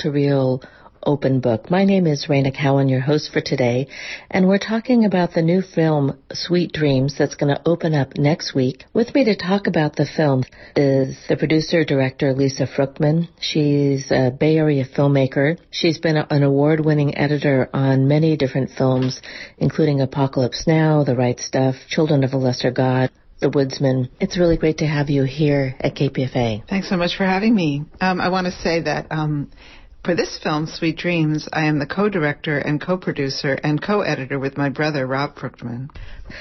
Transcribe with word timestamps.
to 0.00 0.10
Real 0.10 0.62
Open 1.04 1.40
Book. 1.40 1.70
My 1.70 1.84
name 1.84 2.06
is 2.06 2.26
Reyna 2.28 2.52
Cowan, 2.52 2.88
your 2.88 3.00
host 3.00 3.30
for 3.32 3.40
today, 3.40 3.86
and 4.30 4.48
we're 4.48 4.58
talking 4.58 5.04
about 5.04 5.34
the 5.34 5.42
new 5.42 5.60
film 5.60 6.18
Sweet 6.32 6.72
Dreams 6.72 7.14
that's 7.18 7.34
going 7.34 7.54
to 7.54 7.60
open 7.66 7.94
up 7.94 8.16
next 8.16 8.54
week. 8.54 8.84
With 8.94 9.14
me 9.14 9.24
to 9.24 9.36
talk 9.36 9.66
about 9.66 9.96
the 9.96 10.06
film 10.06 10.44
is 10.74 11.18
the 11.28 11.36
producer 11.36 11.84
director 11.84 12.32
Lisa 12.32 12.66
Fruchtman. 12.66 13.28
She's 13.40 14.10
a 14.10 14.30
Bay 14.30 14.56
Area 14.56 14.86
filmmaker. 14.86 15.58
She's 15.70 15.98
been 15.98 16.16
an 16.16 16.42
award-winning 16.42 17.16
editor 17.18 17.68
on 17.74 18.08
many 18.08 18.36
different 18.38 18.70
films, 18.70 19.20
including 19.58 20.00
Apocalypse 20.00 20.64
Now, 20.66 21.04
The 21.04 21.16
Right 21.16 21.38
Stuff, 21.38 21.74
Children 21.88 22.24
of 22.24 22.32
a 22.32 22.38
Lesser 22.38 22.70
God, 22.70 23.10
the 23.40 23.50
Woodsman. 23.50 24.10
It's 24.20 24.38
really 24.38 24.56
great 24.56 24.78
to 24.78 24.86
have 24.86 25.10
you 25.10 25.24
here 25.24 25.74
at 25.80 25.94
KPFA. 25.94 26.68
Thanks 26.68 26.88
so 26.88 26.96
much 26.96 27.16
for 27.16 27.24
having 27.24 27.54
me. 27.54 27.84
Um, 28.00 28.20
I 28.20 28.28
want 28.28 28.46
to 28.46 28.52
say 28.52 28.82
that 28.82 29.06
um, 29.10 29.50
for 30.04 30.14
this 30.14 30.38
film, 30.42 30.66
Sweet 30.66 30.96
Dreams, 30.96 31.48
I 31.52 31.66
am 31.66 31.78
the 31.78 31.86
co-director 31.86 32.58
and 32.58 32.80
co-producer 32.80 33.58
and 33.62 33.82
co-editor 33.82 34.38
with 34.38 34.56
my 34.56 34.70
brother, 34.70 35.06
Rob 35.06 35.36
Fruchtman. 35.36 35.90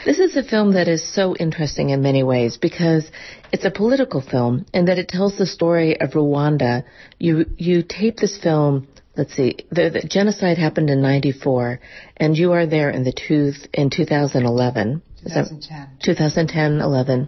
This 0.06 0.20
is 0.20 0.38
a 0.38 0.44
film 0.44 0.74
that 0.74 0.88
is 0.88 1.04
so 1.14 1.36
interesting 1.36 1.90
in 1.90 2.02
many 2.02 2.24
ways 2.24 2.58
because 2.58 3.10
it's 3.52 3.66
a 3.66 3.72
political 3.72 4.22
film 4.22 4.66
and 4.74 4.88
that 4.88 4.98
it 4.98 5.10
tells 5.10 5.38
the 5.38 5.46
story 5.46 6.00
of 6.00 6.12
Rwanda. 6.12 6.84
You, 7.18 7.46
you 7.58 7.84
tape 7.84 8.18
this 8.18 8.38
film 8.38 8.88
let's 9.18 9.36
see, 9.36 9.58
the, 9.70 9.90
the, 9.90 10.08
genocide 10.08 10.58
happened 10.58 10.90
in 10.90 11.02
94 11.02 11.82
and 12.16 12.38
you 12.38 12.54
are 12.54 12.66
there 12.66 12.90
in 12.90 13.04
the 13.04 13.12
tooth 13.12 13.68
in 13.74 13.90
2011. 13.90 15.02
2010. 15.24 15.90
2010, 16.02 16.80
11. 16.80 17.28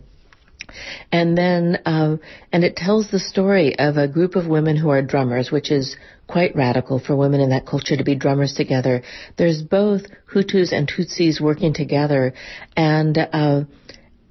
And 1.12 1.38
then, 1.38 1.80
uh, 1.86 2.18
and 2.52 2.64
it 2.64 2.76
tells 2.76 3.10
the 3.10 3.20
story 3.20 3.78
of 3.78 3.98
a 3.98 4.08
group 4.08 4.36
of 4.36 4.48
women 4.48 4.78
who 4.78 4.90
are 4.90 5.02
drummers, 5.02 5.52
which 5.52 5.72
is 5.72 5.96
quite 6.28 6.56
radical 6.56 7.00
for 7.00 7.16
women 7.16 7.42
in 7.42 7.50
that 7.50 7.66
culture 7.66 7.98
to 7.98 8.04
be 8.04 8.16
drummers 8.16 8.54
together. 8.54 9.04
There's 9.38 9.62
both 9.62 10.04
Hutus 10.34 10.72
and 10.72 10.88
Tutsis 10.88 11.42
working 11.42 11.74
together, 11.74 12.34
and 12.76 13.18
uh, 13.18 13.64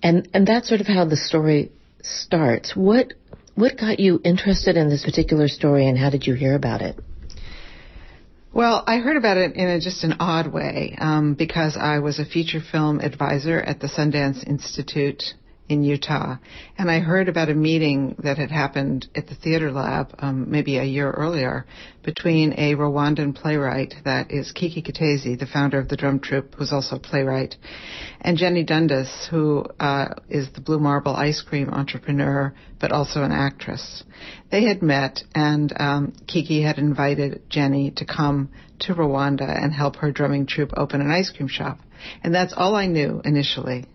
and 0.03 0.29
and 0.33 0.47
that's 0.47 0.69
sort 0.69 0.81
of 0.81 0.87
how 0.87 1.05
the 1.05 1.17
story 1.17 1.73
starts. 2.03 2.75
What 2.75 3.13
what 3.55 3.77
got 3.79 4.01
you 4.01 4.21
interested 4.25 4.77
in 4.77 4.89
this 4.89 5.05
particular 5.05 5.49
story, 5.49 5.87
and 5.87 5.99
how 5.99 6.11
did 6.11 6.27
you 6.27 6.35
hear 6.35 6.55
about 6.55 6.81
it? 6.81 6.99
Well, 8.53 8.83
I 8.85 8.99
heard 8.99 9.17
about 9.17 9.37
it 9.37 9.55
in 9.55 9.69
a, 9.69 9.79
just 9.79 10.03
an 10.03 10.17
odd 10.19 10.53
way 10.53 10.97
um, 10.99 11.35
because 11.35 11.77
I 11.77 12.01
was 12.01 12.19
a 12.19 12.25
feature 12.25 12.61
film 12.61 12.99
advisor 12.99 13.61
at 13.61 13.79
the 13.79 13.87
Sundance 13.87 14.45
Institute 14.45 15.23
in 15.71 15.85
Utah, 15.85 16.37
and 16.77 16.91
I 16.91 16.99
heard 16.99 17.29
about 17.29 17.49
a 17.49 17.55
meeting 17.55 18.17
that 18.23 18.39
had 18.39 18.51
happened 18.51 19.09
at 19.15 19.29
the 19.29 19.35
Theater 19.35 19.71
Lab 19.71 20.15
um, 20.19 20.51
maybe 20.51 20.79
a 20.79 20.85
year 20.85 21.11
earlier 21.11 21.65
between 22.03 22.53
a 22.55 22.75
Rwandan 22.75 23.35
playwright 23.35 23.95
that 24.05 24.33
is 24.33 24.53
Kiki 24.53 24.83
Katese, 24.83 25.39
the 25.39 25.47
founder 25.47 25.79
of 25.79 25.89
the 25.89 25.97
drum 25.97 26.19
troupe, 26.19 26.55
who's 26.57 26.73
also 26.73 26.97
a 26.97 26.99
playwright, 26.99 27.57
and 28.21 28.37
Jennie 28.37 28.65
Dundas, 28.65 29.29
who 29.31 29.65
uh, 29.79 30.09
is 30.29 30.49
the 30.55 30.61
Blue 30.61 30.79
Marble 30.79 31.15
ice 31.15 31.41
cream 31.43 31.71
entrepreneur, 31.71 32.53
but 32.81 32.91
also 32.91 33.23
an 33.23 33.33
actress. 33.33 34.03
They 34.51 34.65
had 34.65 34.83
met, 34.83 35.23
and 35.35 35.73
um, 35.79 36.13
Kiki 36.27 36.63
had 36.63 36.79
invited 36.79 37.43
Jenny 37.49 37.93
to 37.93 38.05
come 38.05 38.51
to 38.81 38.95
Rwanda 38.95 39.63
and 39.63 39.73
help 39.73 39.97
her 39.97 40.11
drumming 40.11 40.47
troupe 40.47 40.73
open 40.77 41.01
an 41.01 41.11
ice 41.11 41.31
cream 41.31 41.49
shop. 41.49 41.79
And 42.25 42.35
that's 42.35 42.55
all 42.57 42.75
I 42.75 42.87
knew 42.87 43.21
initially. 43.25 43.87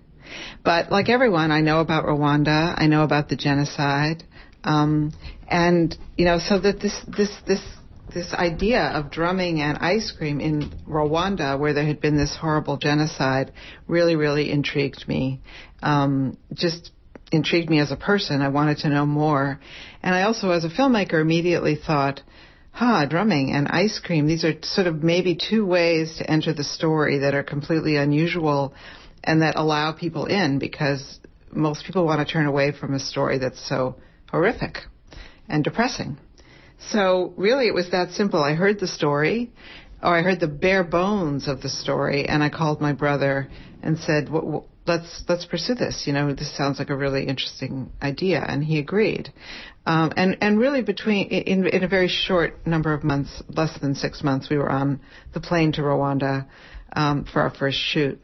But 0.63 0.91
like 0.91 1.09
everyone, 1.09 1.51
I 1.51 1.61
know 1.61 1.79
about 1.79 2.05
Rwanda. 2.05 2.73
I 2.77 2.87
know 2.87 3.03
about 3.03 3.29
the 3.29 3.35
genocide. 3.35 4.23
Um, 4.63 5.13
and 5.47 5.95
you 6.17 6.25
know, 6.25 6.39
so 6.39 6.59
that 6.59 6.79
this 6.79 6.99
this 7.07 7.29
this 7.47 7.61
this 8.13 8.33
idea 8.33 8.81
of 8.81 9.11
drumming 9.11 9.61
and 9.61 9.77
ice 9.77 10.11
cream 10.17 10.39
in 10.39 10.71
Rwanda, 10.87 11.59
where 11.59 11.73
there 11.73 11.85
had 11.85 12.01
been 12.01 12.17
this 12.17 12.35
horrible 12.35 12.77
genocide, 12.77 13.53
really 13.87 14.15
really 14.15 14.51
intrigued 14.51 15.07
me. 15.07 15.41
Um, 15.81 16.37
just 16.53 16.91
intrigued 17.31 17.69
me 17.69 17.79
as 17.79 17.91
a 17.91 17.97
person. 17.97 18.41
I 18.41 18.49
wanted 18.49 18.79
to 18.79 18.89
know 18.89 19.05
more, 19.05 19.59
and 20.01 20.15
I 20.15 20.23
also, 20.23 20.51
as 20.51 20.65
a 20.65 20.69
filmmaker, 20.69 21.21
immediately 21.21 21.75
thought. 21.75 22.21
Huh, 22.71 23.05
drumming 23.05 23.53
and 23.53 23.69
ice 23.69 24.01
cream. 24.03 24.27
These 24.27 24.43
are 24.43 24.51
sort 24.61 24.87
of 24.87 25.01
maybe 25.01 25.37
two 25.37 25.65
ways 25.65 26.17
to 26.17 26.29
enter 26.29 26.51
the 26.51 26.65
story 26.65 27.19
that 27.19 27.33
are 27.33 27.41
completely 27.41 27.95
unusual 27.95 28.73
and 29.25 29.41
that 29.41 29.55
allow 29.55 29.91
people 29.91 30.25
in 30.25 30.59
because 30.59 31.19
most 31.51 31.85
people 31.85 32.05
want 32.05 32.25
to 32.25 32.31
turn 32.31 32.45
away 32.45 32.71
from 32.71 32.93
a 32.93 32.99
story 32.99 33.37
that's 33.37 33.67
so 33.67 33.95
horrific 34.29 34.77
and 35.47 35.63
depressing. 35.63 36.17
So 36.91 37.33
really 37.37 37.67
it 37.67 37.73
was 37.73 37.91
that 37.91 38.11
simple. 38.11 38.41
I 38.41 38.53
heard 38.53 38.79
the 38.79 38.87
story 38.87 39.51
or 40.01 40.15
I 40.15 40.21
heard 40.21 40.39
the 40.39 40.47
bare 40.47 40.83
bones 40.83 41.47
of 41.47 41.61
the 41.61 41.69
story 41.69 42.25
and 42.27 42.43
I 42.43 42.49
called 42.49 42.81
my 42.81 42.93
brother 42.93 43.49
and 43.81 43.97
said, 43.97 44.29
let's 44.87 45.23
let's 45.27 45.45
pursue 45.45 45.75
this. 45.75 46.03
You 46.05 46.13
know, 46.13 46.33
this 46.33 46.55
sounds 46.55 46.79
like 46.79 46.89
a 46.89 46.95
really 46.95 47.27
interesting 47.27 47.91
idea, 48.01 48.43
and 48.47 48.63
he 48.63 48.79
agreed. 48.79 49.31
Um, 49.85 50.11
and 50.15 50.37
and 50.41 50.59
really, 50.59 50.81
between 50.81 51.27
in 51.27 51.67
in 51.67 51.83
a 51.83 51.87
very 51.87 52.07
short 52.07 52.65
number 52.65 52.93
of 52.93 53.03
months, 53.03 53.43
less 53.47 53.77
than 53.79 53.95
six 53.95 54.23
months, 54.23 54.49
we 54.49 54.57
were 54.57 54.69
on 54.69 55.01
the 55.33 55.39
plane 55.39 55.71
to 55.73 55.81
Rwanda 55.81 56.47
um, 56.93 57.25
for 57.25 57.41
our 57.41 57.51
first 57.51 57.77
shoot. 57.77 58.19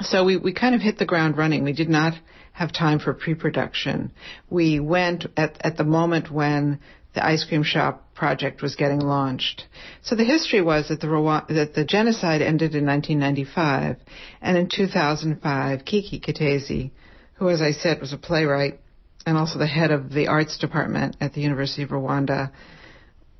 So 0.00 0.24
we, 0.24 0.36
we 0.36 0.52
kind 0.52 0.74
of 0.74 0.80
hit 0.80 0.98
the 0.98 1.06
ground 1.06 1.36
running. 1.36 1.64
We 1.64 1.72
did 1.72 1.88
not 1.88 2.14
have 2.52 2.72
time 2.72 2.98
for 2.98 3.14
pre-production. 3.14 4.12
We 4.50 4.80
went 4.80 5.26
at, 5.36 5.56
at 5.60 5.76
the 5.76 5.84
moment 5.84 6.30
when 6.30 6.80
the 7.14 7.24
ice 7.24 7.44
cream 7.44 7.62
shop 7.62 8.14
project 8.14 8.62
was 8.62 8.74
getting 8.74 9.00
launched. 9.00 9.66
So 10.02 10.14
the 10.14 10.24
history 10.24 10.62
was 10.62 10.88
that 10.88 11.00
the 11.00 11.44
that 11.48 11.74
the 11.74 11.84
genocide 11.84 12.40
ended 12.40 12.74
in 12.74 12.86
1995, 12.86 13.96
and 14.40 14.56
in 14.56 14.68
2005, 14.68 15.84
Kiki 15.84 16.20
Katese, 16.20 16.90
who, 17.34 17.48
as 17.50 17.60
I 17.60 17.72
said, 17.72 18.00
was 18.00 18.12
a 18.12 18.18
playwright 18.18 18.80
and 19.26 19.36
also 19.36 19.58
the 19.58 19.66
head 19.66 19.90
of 19.90 20.12
the 20.12 20.28
arts 20.28 20.58
department 20.58 21.16
at 21.20 21.34
the 21.34 21.40
University 21.40 21.82
of 21.82 21.90
Rwanda, 21.90 22.50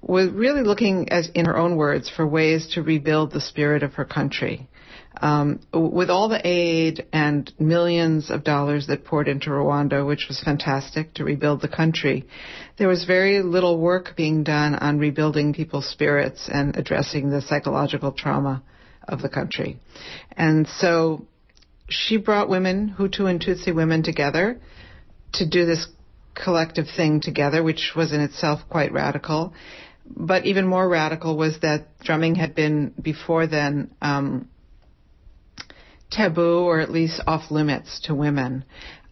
was 0.01 0.31
really 0.31 0.63
looking, 0.63 1.09
as 1.11 1.31
in 1.35 1.47
her 1.47 1.57
own 1.57 1.77
words, 1.77 2.11
for 2.11 2.27
ways 2.27 2.69
to 2.75 2.83
rebuild 2.83 3.33
the 3.33 3.41
spirit 3.41 3.83
of 3.83 3.95
her 3.95 4.05
country. 4.05 4.69
Um, 5.21 5.61
with 5.73 6.11
all 6.11 6.29
the 6.29 6.41
aid 6.45 7.07
and 7.13 7.53
millions 7.59 8.31
of 8.31 8.45
dollars 8.45 8.87
that 8.87 9.05
poured 9.05 9.29
into 9.29 9.51
Rwanda, 9.51 10.07
which 10.07 10.27
was 10.29 10.41
fantastic 10.41 11.15
to 11.15 11.25
rebuild 11.25 11.61
the 11.61 11.69
country, 11.69 12.27
there 12.79 12.89
was 12.89 13.05
very 13.05 13.43
little 13.43 13.79
work 13.79 14.15
being 14.17 14.43
done 14.43 14.75
on 14.75 14.99
rebuilding 14.99 15.53
people's 15.53 15.89
spirits 15.89 16.49
and 16.51 16.77
addressing 16.77 17.31
the 17.31 17.43
psychological 17.43 18.13
trauma 18.13 18.63
of 19.07 19.21
the 19.21 19.29
country. 19.29 19.79
And 20.37 20.67
so 20.67 21.27
she 21.89 22.17
brought 22.17 22.49
women, 22.49 22.95
Hutu 22.99 23.29
and 23.29 23.41
Tutsi 23.41 23.75
women 23.75 24.03
together 24.03 24.61
to 25.35 25.49
do 25.49 25.67
this 25.67 25.87
collective 26.35 26.87
thing 26.97 27.21
together, 27.21 27.63
which 27.63 27.93
was 27.95 28.13
in 28.13 28.21
itself 28.21 28.61
quite 28.71 28.93
radical. 28.93 29.53
But 30.07 30.47
even 30.47 30.67
more 30.67 30.89
radical 30.89 31.37
was 31.37 31.61
that 31.61 31.99
drumming 32.01 32.35
had 32.35 32.55
been 32.55 32.93
before 33.01 33.47
then 33.47 33.91
um, 34.01 34.49
taboo 36.13 36.61
or 36.61 36.81
at 36.81 36.91
least 36.91 37.21
off 37.27 37.51
limits 37.51 38.01
to 38.05 38.15
women. 38.15 38.65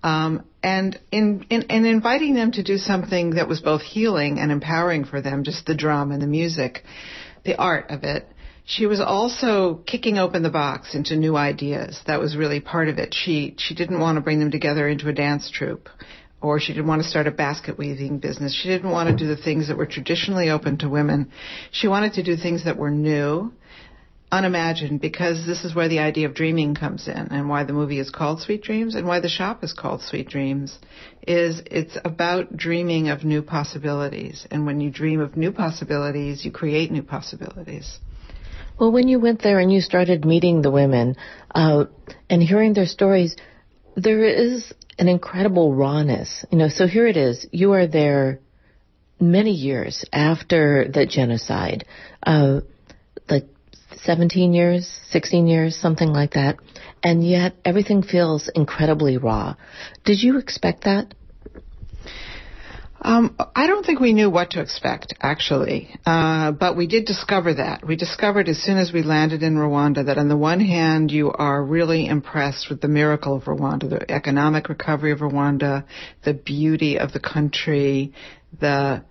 Um, 0.02 0.44
and 0.62 0.98
in, 1.10 1.46
in, 1.50 1.62
in 1.62 1.84
inviting 1.84 2.34
them 2.34 2.52
to 2.52 2.62
do 2.62 2.78
something 2.78 3.30
that 3.30 3.48
was 3.48 3.60
both 3.60 3.82
healing 3.82 4.38
and 4.38 4.50
empowering 4.50 5.04
for 5.04 5.20
them, 5.20 5.44
just 5.44 5.66
the 5.66 5.74
drum 5.74 6.12
and 6.12 6.22
the 6.22 6.26
music, 6.26 6.84
the 7.44 7.56
art 7.56 7.90
of 7.90 8.04
it, 8.04 8.26
she 8.64 8.86
was 8.86 9.00
also 9.00 9.82
kicking 9.86 10.16
open 10.16 10.42
the 10.42 10.50
box 10.50 10.94
into 10.94 11.16
new 11.16 11.36
ideas. 11.36 12.00
That 12.06 12.20
was 12.20 12.36
really 12.36 12.60
part 12.60 12.88
of 12.88 12.98
it. 12.98 13.14
She 13.14 13.56
she 13.58 13.74
didn't 13.74 13.98
want 13.98 14.16
to 14.16 14.20
bring 14.20 14.38
them 14.38 14.52
together 14.52 14.86
into 14.86 15.08
a 15.08 15.12
dance 15.12 15.50
troupe, 15.50 15.88
or 16.40 16.60
she 16.60 16.72
didn't 16.72 16.86
want 16.86 17.02
to 17.02 17.08
start 17.08 17.26
a 17.26 17.32
basket 17.32 17.78
weaving 17.78 18.18
business. 18.18 18.54
She 18.54 18.68
didn't 18.68 18.90
want 18.90 19.08
to 19.10 19.16
do 19.16 19.26
the 19.26 19.42
things 19.42 19.68
that 19.68 19.76
were 19.76 19.86
traditionally 19.86 20.50
open 20.50 20.78
to 20.78 20.88
women. 20.88 21.32
She 21.72 21.88
wanted 21.88 22.12
to 22.14 22.22
do 22.22 22.36
things 22.36 22.64
that 22.64 22.76
were 22.76 22.92
new 22.92 23.52
unimagined 24.32 25.00
because 25.00 25.44
this 25.46 25.64
is 25.64 25.74
where 25.74 25.88
the 25.88 25.98
idea 25.98 26.26
of 26.28 26.34
dreaming 26.34 26.74
comes 26.74 27.08
in 27.08 27.16
and 27.16 27.48
why 27.48 27.64
the 27.64 27.72
movie 27.72 27.98
is 27.98 28.10
called 28.10 28.40
Sweet 28.40 28.62
Dreams 28.62 28.94
and 28.94 29.06
why 29.06 29.20
the 29.20 29.28
shop 29.28 29.64
is 29.64 29.72
called 29.72 30.02
Sweet 30.02 30.28
Dreams 30.28 30.78
is 31.26 31.62
it's 31.66 31.98
about 32.04 32.56
dreaming 32.56 33.08
of 33.08 33.24
new 33.24 33.42
possibilities 33.42 34.46
and 34.50 34.66
when 34.66 34.80
you 34.80 34.90
dream 34.90 35.20
of 35.20 35.36
new 35.36 35.50
possibilities 35.50 36.44
you 36.44 36.52
create 36.52 36.92
new 36.92 37.02
possibilities. 37.02 37.98
Well, 38.78 38.92
when 38.92 39.08
you 39.08 39.20
went 39.20 39.42
there 39.42 39.58
and 39.58 39.70
you 39.70 39.80
started 39.80 40.24
meeting 40.24 40.62
the 40.62 40.70
women 40.70 41.16
uh, 41.54 41.84
and 42.30 42.42
hearing 42.42 42.72
their 42.72 42.86
stories, 42.86 43.36
there 43.94 44.24
is 44.24 44.72
an 44.98 45.08
incredible 45.08 45.74
rawness. 45.74 46.46
You 46.50 46.58
know, 46.58 46.68
so 46.68 46.86
here 46.86 47.06
it 47.06 47.16
is. 47.16 47.46
You 47.52 47.72
are 47.72 47.86
there 47.86 48.40
many 49.20 49.50
years 49.50 50.04
after 50.12 50.88
the 50.88 51.04
genocide. 51.04 51.84
Uh, 52.22 52.60
17 54.04 54.52
years, 54.52 54.88
16 55.10 55.46
years, 55.46 55.76
something 55.76 56.08
like 56.08 56.32
that. 56.32 56.56
And 57.02 57.26
yet 57.26 57.54
everything 57.64 58.02
feels 58.02 58.50
incredibly 58.54 59.16
raw. 59.16 59.56
Did 60.04 60.22
you 60.22 60.38
expect 60.38 60.84
that? 60.84 61.14
Um, 63.02 63.34
I 63.56 63.66
don't 63.66 63.84
think 63.84 63.98
we 63.98 64.12
knew 64.12 64.28
what 64.28 64.50
to 64.50 64.60
expect, 64.60 65.14
actually. 65.20 65.96
Uh, 66.04 66.52
but 66.52 66.76
we 66.76 66.86
did 66.86 67.06
discover 67.06 67.54
that. 67.54 67.86
We 67.86 67.96
discovered 67.96 68.48
as 68.48 68.58
soon 68.62 68.76
as 68.76 68.92
we 68.92 69.02
landed 69.02 69.42
in 69.42 69.54
Rwanda 69.54 70.04
that 70.06 70.18
on 70.18 70.28
the 70.28 70.36
one 70.36 70.60
hand, 70.60 71.10
you 71.10 71.32
are 71.32 71.62
really 71.62 72.06
impressed 72.06 72.68
with 72.68 72.82
the 72.82 72.88
miracle 72.88 73.34
of 73.36 73.44
Rwanda, 73.44 73.88
the 73.88 74.10
economic 74.10 74.68
recovery 74.68 75.12
of 75.12 75.20
Rwanda, 75.20 75.84
the 76.24 76.34
beauty 76.34 76.98
of 76.98 77.12
the 77.12 77.20
country, 77.20 78.12
the 78.60 79.02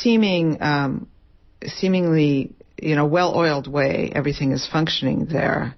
seeming, 0.00 0.62
um, 0.62 1.08
seemingly, 1.66 2.54
you 2.84 2.96
know, 2.96 3.06
well-oiled 3.06 3.66
way 3.66 4.12
everything 4.14 4.52
is 4.52 4.68
functioning 4.70 5.26
there. 5.26 5.74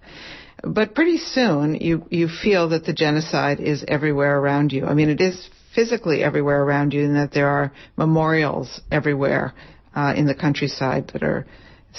But 0.62 0.94
pretty 0.94 1.18
soon, 1.18 1.76
you, 1.76 2.06
you 2.10 2.28
feel 2.28 2.70
that 2.70 2.84
the 2.84 2.92
genocide 2.92 3.60
is 3.60 3.84
everywhere 3.86 4.38
around 4.38 4.72
you. 4.72 4.86
I 4.86 4.94
mean, 4.94 5.08
it 5.08 5.20
is 5.20 5.48
physically 5.74 6.24
everywhere 6.24 6.62
around 6.62 6.92
you 6.92 7.04
and 7.04 7.16
that 7.16 7.32
there 7.32 7.48
are 7.48 7.72
memorials 7.96 8.80
everywhere 8.90 9.54
uh, 9.94 10.14
in 10.16 10.26
the 10.26 10.34
countryside 10.34 11.10
that 11.12 11.22
are 11.22 11.46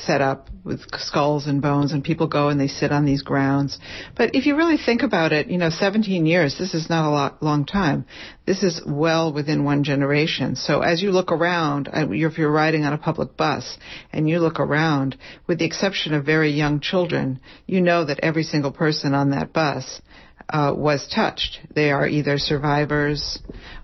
set 0.05 0.21
up 0.21 0.49
with 0.63 0.81
skulls 0.99 1.47
and 1.47 1.61
bones 1.61 1.91
and 1.91 2.03
people 2.03 2.27
go 2.27 2.49
and 2.49 2.59
they 2.59 2.67
sit 2.67 2.91
on 2.91 3.05
these 3.05 3.21
grounds. 3.21 3.79
But 4.15 4.35
if 4.35 4.45
you 4.45 4.55
really 4.55 4.77
think 4.77 5.03
about 5.03 5.31
it, 5.31 5.47
you 5.47 5.57
know, 5.57 5.69
17 5.69 6.25
years, 6.25 6.57
this 6.57 6.73
is 6.73 6.89
not 6.89 7.07
a 7.07 7.11
lot, 7.11 7.41
long 7.41 7.65
time. 7.65 8.05
This 8.45 8.63
is 8.63 8.81
well 8.85 9.33
within 9.33 9.63
one 9.63 9.83
generation. 9.83 10.55
So 10.55 10.81
as 10.81 11.01
you 11.01 11.11
look 11.11 11.31
around, 11.31 11.87
uh, 11.87 12.07
if 12.09 12.37
you're 12.37 12.51
riding 12.51 12.83
on 12.83 12.93
a 12.93 12.97
public 12.97 13.35
bus 13.37 13.77
and 14.11 14.29
you 14.29 14.39
look 14.39 14.59
around, 14.59 15.17
with 15.47 15.59
the 15.59 15.65
exception 15.65 16.13
of 16.13 16.25
very 16.25 16.51
young 16.51 16.79
children, 16.79 17.39
you 17.65 17.81
know 17.81 18.05
that 18.05 18.19
every 18.21 18.43
single 18.43 18.71
person 18.71 19.13
on 19.13 19.31
that 19.31 19.53
bus 19.53 20.01
uh, 20.49 20.73
was 20.75 21.07
touched. 21.13 21.59
They 21.73 21.91
are 21.91 22.07
either 22.07 22.37
survivors 22.37 23.39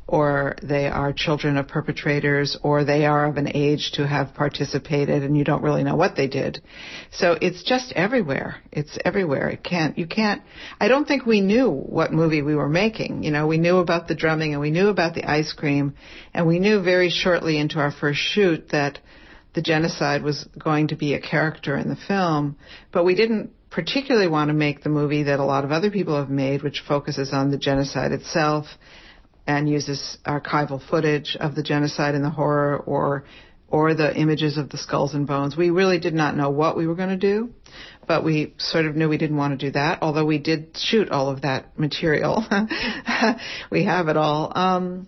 or 0.07 0.55
they 0.61 0.87
are 0.87 1.13
children 1.13 1.57
of 1.57 1.67
perpetrators 1.67 2.57
or 2.61 2.83
they 2.83 3.05
are 3.05 3.25
of 3.25 3.37
an 3.37 3.49
age 3.53 3.91
to 3.93 4.05
have 4.05 4.33
participated 4.33 5.23
and 5.23 5.37
you 5.37 5.43
don't 5.43 5.63
really 5.63 5.83
know 5.83 5.95
what 5.95 6.15
they 6.15 6.27
did. 6.27 6.61
So 7.11 7.37
it's 7.39 7.63
just 7.63 7.93
everywhere. 7.93 8.57
It's 8.71 8.97
everywhere. 9.05 9.49
It 9.49 9.63
can't, 9.63 9.97
you 9.97 10.05
can't, 10.05 10.41
I 10.79 10.89
don't 10.89 11.07
think 11.07 11.25
we 11.25 11.39
knew 11.39 11.69
what 11.69 12.11
movie 12.11 12.41
we 12.41 12.55
were 12.55 12.69
making. 12.69 13.23
You 13.23 13.31
know, 13.31 13.47
we 13.47 13.57
knew 13.57 13.77
about 13.77 14.07
the 14.07 14.15
drumming 14.15 14.51
and 14.51 14.61
we 14.61 14.71
knew 14.71 14.89
about 14.89 15.15
the 15.15 15.29
ice 15.29 15.53
cream 15.53 15.95
and 16.33 16.47
we 16.47 16.59
knew 16.59 16.81
very 16.81 17.09
shortly 17.09 17.57
into 17.57 17.79
our 17.79 17.91
first 17.91 18.19
shoot 18.19 18.69
that 18.71 18.99
the 19.53 19.61
genocide 19.61 20.23
was 20.23 20.47
going 20.57 20.87
to 20.87 20.95
be 20.95 21.13
a 21.13 21.21
character 21.21 21.77
in 21.77 21.87
the 21.87 21.95
film, 21.95 22.57
but 22.91 23.05
we 23.05 23.15
didn't 23.15 23.51
particularly 23.69 24.27
want 24.27 24.49
to 24.49 24.53
make 24.53 24.83
the 24.83 24.89
movie 24.89 25.23
that 25.23 25.39
a 25.39 25.45
lot 25.45 25.63
of 25.63 25.71
other 25.71 25.91
people 25.91 26.17
have 26.17 26.29
made, 26.29 26.61
which 26.61 26.83
focuses 26.87 27.31
on 27.31 27.51
the 27.51 27.57
genocide 27.57 28.11
itself 28.11 28.65
and 29.47 29.69
uses 29.69 30.17
archival 30.25 30.81
footage 30.89 31.37
of 31.39 31.55
the 31.55 31.63
genocide 31.63 32.15
and 32.15 32.23
the 32.23 32.29
horror 32.29 32.77
or 32.77 33.25
or 33.67 33.95
the 33.95 34.15
images 34.15 34.57
of 34.57 34.69
the 34.69 34.77
skulls 34.77 35.15
and 35.15 35.25
bones. 35.25 35.57
We 35.57 35.71
really 35.71 35.99
did 35.99 36.13
not 36.13 36.37
know 36.37 36.51
what 36.51 36.77
we 36.77 36.85
were 36.85 36.93
going 36.93 37.09
to 37.09 37.17
do, 37.17 37.49
but 38.07 38.23
we 38.23 38.53
sort 38.59 38.85
of 38.85 38.95
knew 38.95 39.09
we 39.09 39.17
didn't 39.17 39.37
want 39.37 39.59
to 39.59 39.65
do 39.65 39.71
that, 39.71 40.03
although 40.03 40.25
we 40.25 40.37
did 40.37 40.77
shoot 40.77 41.09
all 41.09 41.29
of 41.29 41.41
that 41.41 41.77
material. 41.79 42.45
we 43.71 43.85
have 43.85 44.09
it 44.09 44.17
all. 44.17 44.51
Um, 44.55 45.07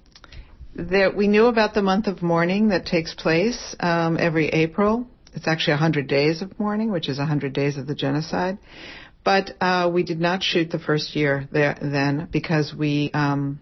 that 0.75 1.15
we 1.15 1.27
knew 1.27 1.45
about 1.45 1.75
the 1.75 1.83
month 1.83 2.07
of 2.07 2.23
mourning 2.23 2.69
that 2.69 2.87
takes 2.87 3.13
place 3.13 3.75
um, 3.79 4.17
every 4.19 4.47
April 4.47 5.07
it's 5.35 5.47
actually 5.47 5.73
100 5.73 6.07
days 6.07 6.41
of 6.41 6.57
mourning, 6.57 6.91
which 6.91 7.09
is 7.09 7.19
100 7.19 7.51
days 7.53 7.77
of 7.77 7.87
the 7.87 7.95
genocide. 7.95 8.57
But 9.23 9.51
uh, 9.59 9.91
we 9.93 10.03
did 10.03 10.19
not 10.19 10.41
shoot 10.41 10.71
the 10.71 10.79
first 10.79 11.15
year 11.15 11.47
there 11.51 11.77
then 11.81 12.29
because 12.31 12.73
we 12.73 13.11
um, 13.13 13.59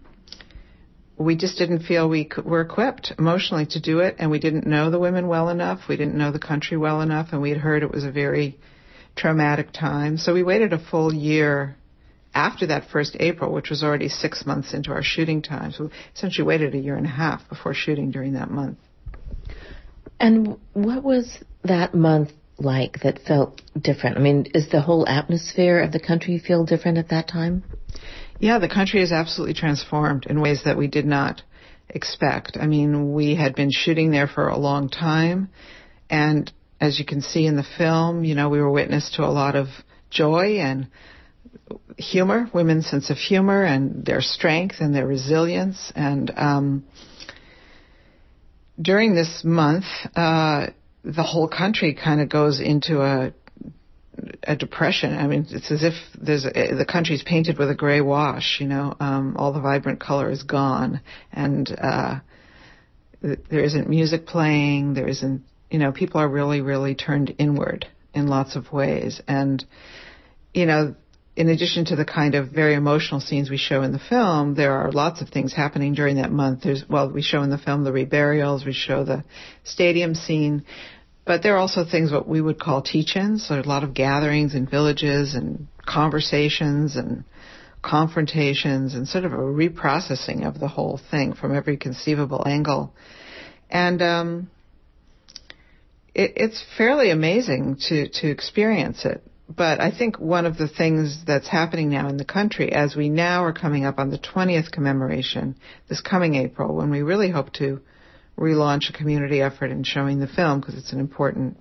we 1.16 1.36
just 1.36 1.58
didn't 1.58 1.80
feel 1.80 2.08
we 2.08 2.28
were 2.44 2.60
equipped 2.60 3.12
emotionally 3.18 3.66
to 3.66 3.80
do 3.80 4.00
it, 4.00 4.16
and 4.18 4.30
we 4.30 4.38
didn't 4.38 4.66
know 4.66 4.90
the 4.90 4.98
women 4.98 5.28
well 5.28 5.48
enough. 5.48 5.88
We 5.88 5.96
didn't 5.96 6.16
know 6.16 6.32
the 6.32 6.38
country 6.38 6.76
well 6.76 7.00
enough, 7.00 7.28
and 7.32 7.40
we 7.40 7.50
had 7.50 7.58
heard 7.58 7.82
it 7.82 7.90
was 7.90 8.04
a 8.04 8.10
very 8.10 8.58
traumatic 9.14 9.72
time. 9.72 10.18
So 10.18 10.34
we 10.34 10.42
waited 10.42 10.72
a 10.72 10.78
full 10.78 11.14
year 11.14 11.76
after 12.34 12.66
that 12.66 12.88
first 12.90 13.16
April, 13.20 13.52
which 13.52 13.70
was 13.70 13.84
already 13.84 14.08
six 14.08 14.44
months 14.44 14.74
into 14.74 14.90
our 14.90 15.02
shooting 15.02 15.40
time. 15.40 15.70
So 15.70 15.90
essentially 16.16 16.46
waited 16.46 16.74
a 16.74 16.78
year 16.78 16.96
and 16.96 17.06
a 17.06 17.10
half 17.10 17.48
before 17.48 17.74
shooting 17.74 18.10
during 18.10 18.32
that 18.32 18.50
month. 18.50 18.78
And 20.18 20.56
what 20.72 21.04
was 21.04 21.38
that 21.62 21.94
month 21.94 22.32
like 22.58 23.00
that 23.00 23.20
felt 23.20 23.62
different? 23.80 24.16
I 24.16 24.20
mean, 24.20 24.46
is 24.54 24.68
the 24.70 24.80
whole 24.80 25.08
atmosphere 25.08 25.80
of 25.80 25.92
the 25.92 26.00
country 26.00 26.38
feel 26.38 26.64
different 26.64 26.98
at 26.98 27.10
that 27.10 27.28
time? 27.28 27.62
Yeah, 28.44 28.58
the 28.58 28.68
country 28.68 29.00
is 29.00 29.10
absolutely 29.10 29.54
transformed 29.54 30.26
in 30.26 30.38
ways 30.38 30.64
that 30.66 30.76
we 30.76 30.86
did 30.86 31.06
not 31.06 31.40
expect. 31.88 32.58
I 32.60 32.66
mean, 32.66 33.14
we 33.14 33.36
had 33.36 33.54
been 33.54 33.70
shooting 33.72 34.10
there 34.10 34.26
for 34.26 34.48
a 34.48 34.58
long 34.58 34.90
time, 34.90 35.48
and 36.10 36.52
as 36.78 36.98
you 36.98 37.06
can 37.06 37.22
see 37.22 37.46
in 37.46 37.56
the 37.56 37.64
film, 37.78 38.22
you 38.22 38.34
know, 38.34 38.50
we 38.50 38.60
were 38.60 38.70
witness 38.70 39.12
to 39.16 39.24
a 39.24 39.32
lot 39.32 39.56
of 39.56 39.68
joy 40.10 40.58
and 40.58 40.88
humor, 41.96 42.50
women's 42.52 42.86
sense 42.86 43.08
of 43.08 43.16
humor 43.16 43.64
and 43.64 44.04
their 44.04 44.20
strength 44.20 44.76
and 44.80 44.94
their 44.94 45.06
resilience. 45.06 45.90
And 45.96 46.30
um, 46.36 46.84
during 48.78 49.14
this 49.14 49.40
month, 49.42 49.86
uh, 50.14 50.66
the 51.02 51.22
whole 51.22 51.48
country 51.48 51.94
kind 51.94 52.20
of 52.20 52.28
goes 52.28 52.60
into 52.60 53.00
a 53.00 53.32
a 54.42 54.56
depression. 54.56 55.14
I 55.16 55.26
mean, 55.26 55.46
it's 55.50 55.70
as 55.70 55.82
if 55.82 55.94
there's 56.20 56.44
a, 56.44 56.50
the 56.50 56.86
country's 56.90 57.22
painted 57.22 57.58
with 57.58 57.70
a 57.70 57.74
gray 57.74 58.00
wash. 58.00 58.58
You 58.60 58.68
know, 58.68 58.94
um, 59.00 59.36
all 59.36 59.52
the 59.52 59.60
vibrant 59.60 60.00
color 60.00 60.30
is 60.30 60.42
gone, 60.42 61.00
and 61.32 61.70
uh, 61.80 62.20
there 63.22 63.64
isn't 63.64 63.88
music 63.88 64.26
playing. 64.26 64.94
There 64.94 65.08
isn't, 65.08 65.42
you 65.70 65.78
know, 65.78 65.92
people 65.92 66.20
are 66.20 66.28
really, 66.28 66.60
really 66.60 66.94
turned 66.94 67.34
inward 67.38 67.86
in 68.12 68.26
lots 68.28 68.56
of 68.56 68.72
ways, 68.72 69.20
and 69.26 69.64
you 70.52 70.66
know, 70.66 70.94
in 71.36 71.48
addition 71.48 71.84
to 71.86 71.96
the 71.96 72.04
kind 72.04 72.36
of 72.36 72.50
very 72.50 72.74
emotional 72.74 73.20
scenes 73.20 73.50
we 73.50 73.56
show 73.56 73.82
in 73.82 73.92
the 73.92 73.98
film, 73.98 74.54
there 74.54 74.72
are 74.72 74.92
lots 74.92 75.20
of 75.20 75.28
things 75.28 75.52
happening 75.52 75.94
during 75.94 76.16
that 76.16 76.30
month. 76.30 76.62
There's, 76.62 76.84
well, 76.88 77.10
we 77.10 77.22
show 77.22 77.42
in 77.42 77.50
the 77.50 77.58
film 77.58 77.82
the 77.82 77.90
reburials, 77.90 78.64
we 78.64 78.72
show 78.72 79.04
the 79.04 79.24
stadium 79.64 80.14
scene, 80.14 80.64
but 81.24 81.42
there 81.42 81.54
are 81.54 81.58
also 81.58 81.84
things 81.84 82.12
what 82.12 82.28
we 82.28 82.40
would 82.40 82.58
call 82.58 82.82
teach-ins. 82.82 83.46
So 83.46 83.58
a 83.58 83.62
lot 83.62 83.84
of 83.84 83.94
gatherings 83.94 84.54
in 84.54 84.66
villages 84.66 85.34
and 85.34 85.68
conversations 85.86 86.96
and 86.96 87.24
confrontations 87.82 88.94
and 88.94 89.06
sort 89.06 89.24
of 89.24 89.32
a 89.32 89.36
reprocessing 89.36 90.46
of 90.46 90.58
the 90.58 90.68
whole 90.68 91.00
thing 91.10 91.34
from 91.34 91.54
every 91.54 91.76
conceivable 91.76 92.42
angle. 92.46 92.94
And 93.70 94.02
um, 94.02 94.50
it, 96.14 96.32
it's 96.36 96.64
fairly 96.78 97.10
amazing 97.10 97.76
to 97.88 98.08
to 98.08 98.28
experience 98.28 99.04
it 99.04 99.22
but 99.48 99.80
I 99.80 99.90
think 99.90 100.18
one 100.18 100.46
of 100.46 100.56
the 100.56 100.68
things 100.68 101.22
that's 101.26 101.48
happening 101.48 101.90
now 101.90 102.08
in 102.08 102.16
the 102.16 102.24
country, 102.24 102.72
as 102.72 102.96
we 102.96 103.08
now 103.08 103.44
are 103.44 103.52
coming 103.52 103.84
up 103.84 103.98
on 103.98 104.10
the 104.10 104.18
20th 104.18 104.72
commemoration 104.72 105.56
this 105.88 106.00
coming 106.00 106.34
April, 106.34 106.74
when 106.74 106.90
we 106.90 107.02
really 107.02 107.30
hope 107.30 107.52
to 107.54 107.80
relaunch 108.38 108.90
a 108.90 108.92
community 108.92 109.40
effort 109.40 109.70
in 109.70 109.84
showing 109.84 110.18
the 110.18 110.26
film 110.26 110.60
because 110.60 110.74
it's 110.74 110.92
an 110.92 111.00
important 111.00 111.56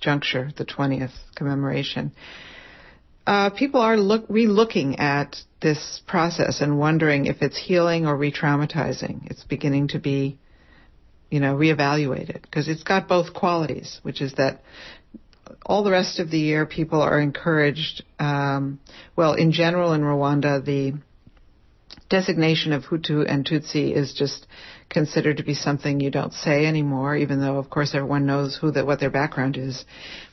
juncture, 0.00 0.50
the 0.56 0.64
20th 0.64 1.14
commemoration. 1.34 2.12
Uh, 3.26 3.50
people 3.50 3.80
are 3.80 3.96
look, 3.96 4.26
re-looking 4.28 4.98
at 4.98 5.36
this 5.62 6.02
process 6.06 6.60
and 6.60 6.78
wondering 6.78 7.24
if 7.24 7.40
it's 7.40 7.58
healing 7.58 8.06
or 8.06 8.16
re-traumatizing. 8.16 9.30
It's 9.30 9.44
beginning 9.44 9.88
to 9.88 9.98
be, 9.98 10.38
you 11.30 11.40
know, 11.40 11.56
reevaluated 11.56 12.42
because 12.42 12.68
it's 12.68 12.82
got 12.82 13.08
both 13.08 13.32
qualities, 13.32 13.98
which 14.02 14.20
is 14.20 14.34
that 14.34 14.62
all 15.64 15.84
the 15.84 15.90
rest 15.90 16.20
of 16.20 16.30
the 16.30 16.38
year, 16.38 16.66
people 16.66 17.00
are 17.00 17.18
encouraged. 17.18 18.04
Um, 18.18 18.78
well, 19.16 19.34
in 19.34 19.52
general, 19.52 19.94
in 19.94 20.02
Rwanda, 20.02 20.62
the 20.64 20.94
designation 22.10 22.72
of 22.72 22.84
Hutu 22.84 23.24
and 23.26 23.46
Tutsi 23.46 23.94
is 23.94 24.12
just 24.12 24.46
considered 24.90 25.38
to 25.38 25.42
be 25.42 25.54
something 25.54 26.00
you 26.00 26.10
don't 26.10 26.32
say 26.32 26.66
anymore, 26.66 27.16
even 27.16 27.40
though, 27.40 27.56
of 27.56 27.70
course, 27.70 27.94
everyone 27.94 28.26
knows 28.26 28.56
who 28.56 28.70
the, 28.70 28.84
what 28.84 29.00
their 29.00 29.10
background 29.10 29.56
is. 29.56 29.84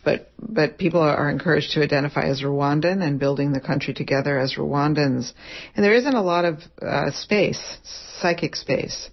But 0.03 0.31
but 0.39 0.77
people 0.77 1.01
are, 1.01 1.15
are 1.15 1.29
encouraged 1.29 1.71
to 1.73 1.83
identify 1.83 2.23
as 2.23 2.41
Rwandan 2.41 3.01
and 3.01 3.19
building 3.19 3.53
the 3.53 3.59
country 3.59 3.93
together 3.93 4.37
as 4.39 4.55
Rwandans. 4.55 5.33
And 5.75 5.83
there 5.83 5.93
isn't 5.93 6.15
a 6.15 6.21
lot 6.21 6.45
of 6.45 6.59
uh, 6.81 7.11
space, 7.11 7.77
psychic 8.19 8.55
space, 8.55 9.09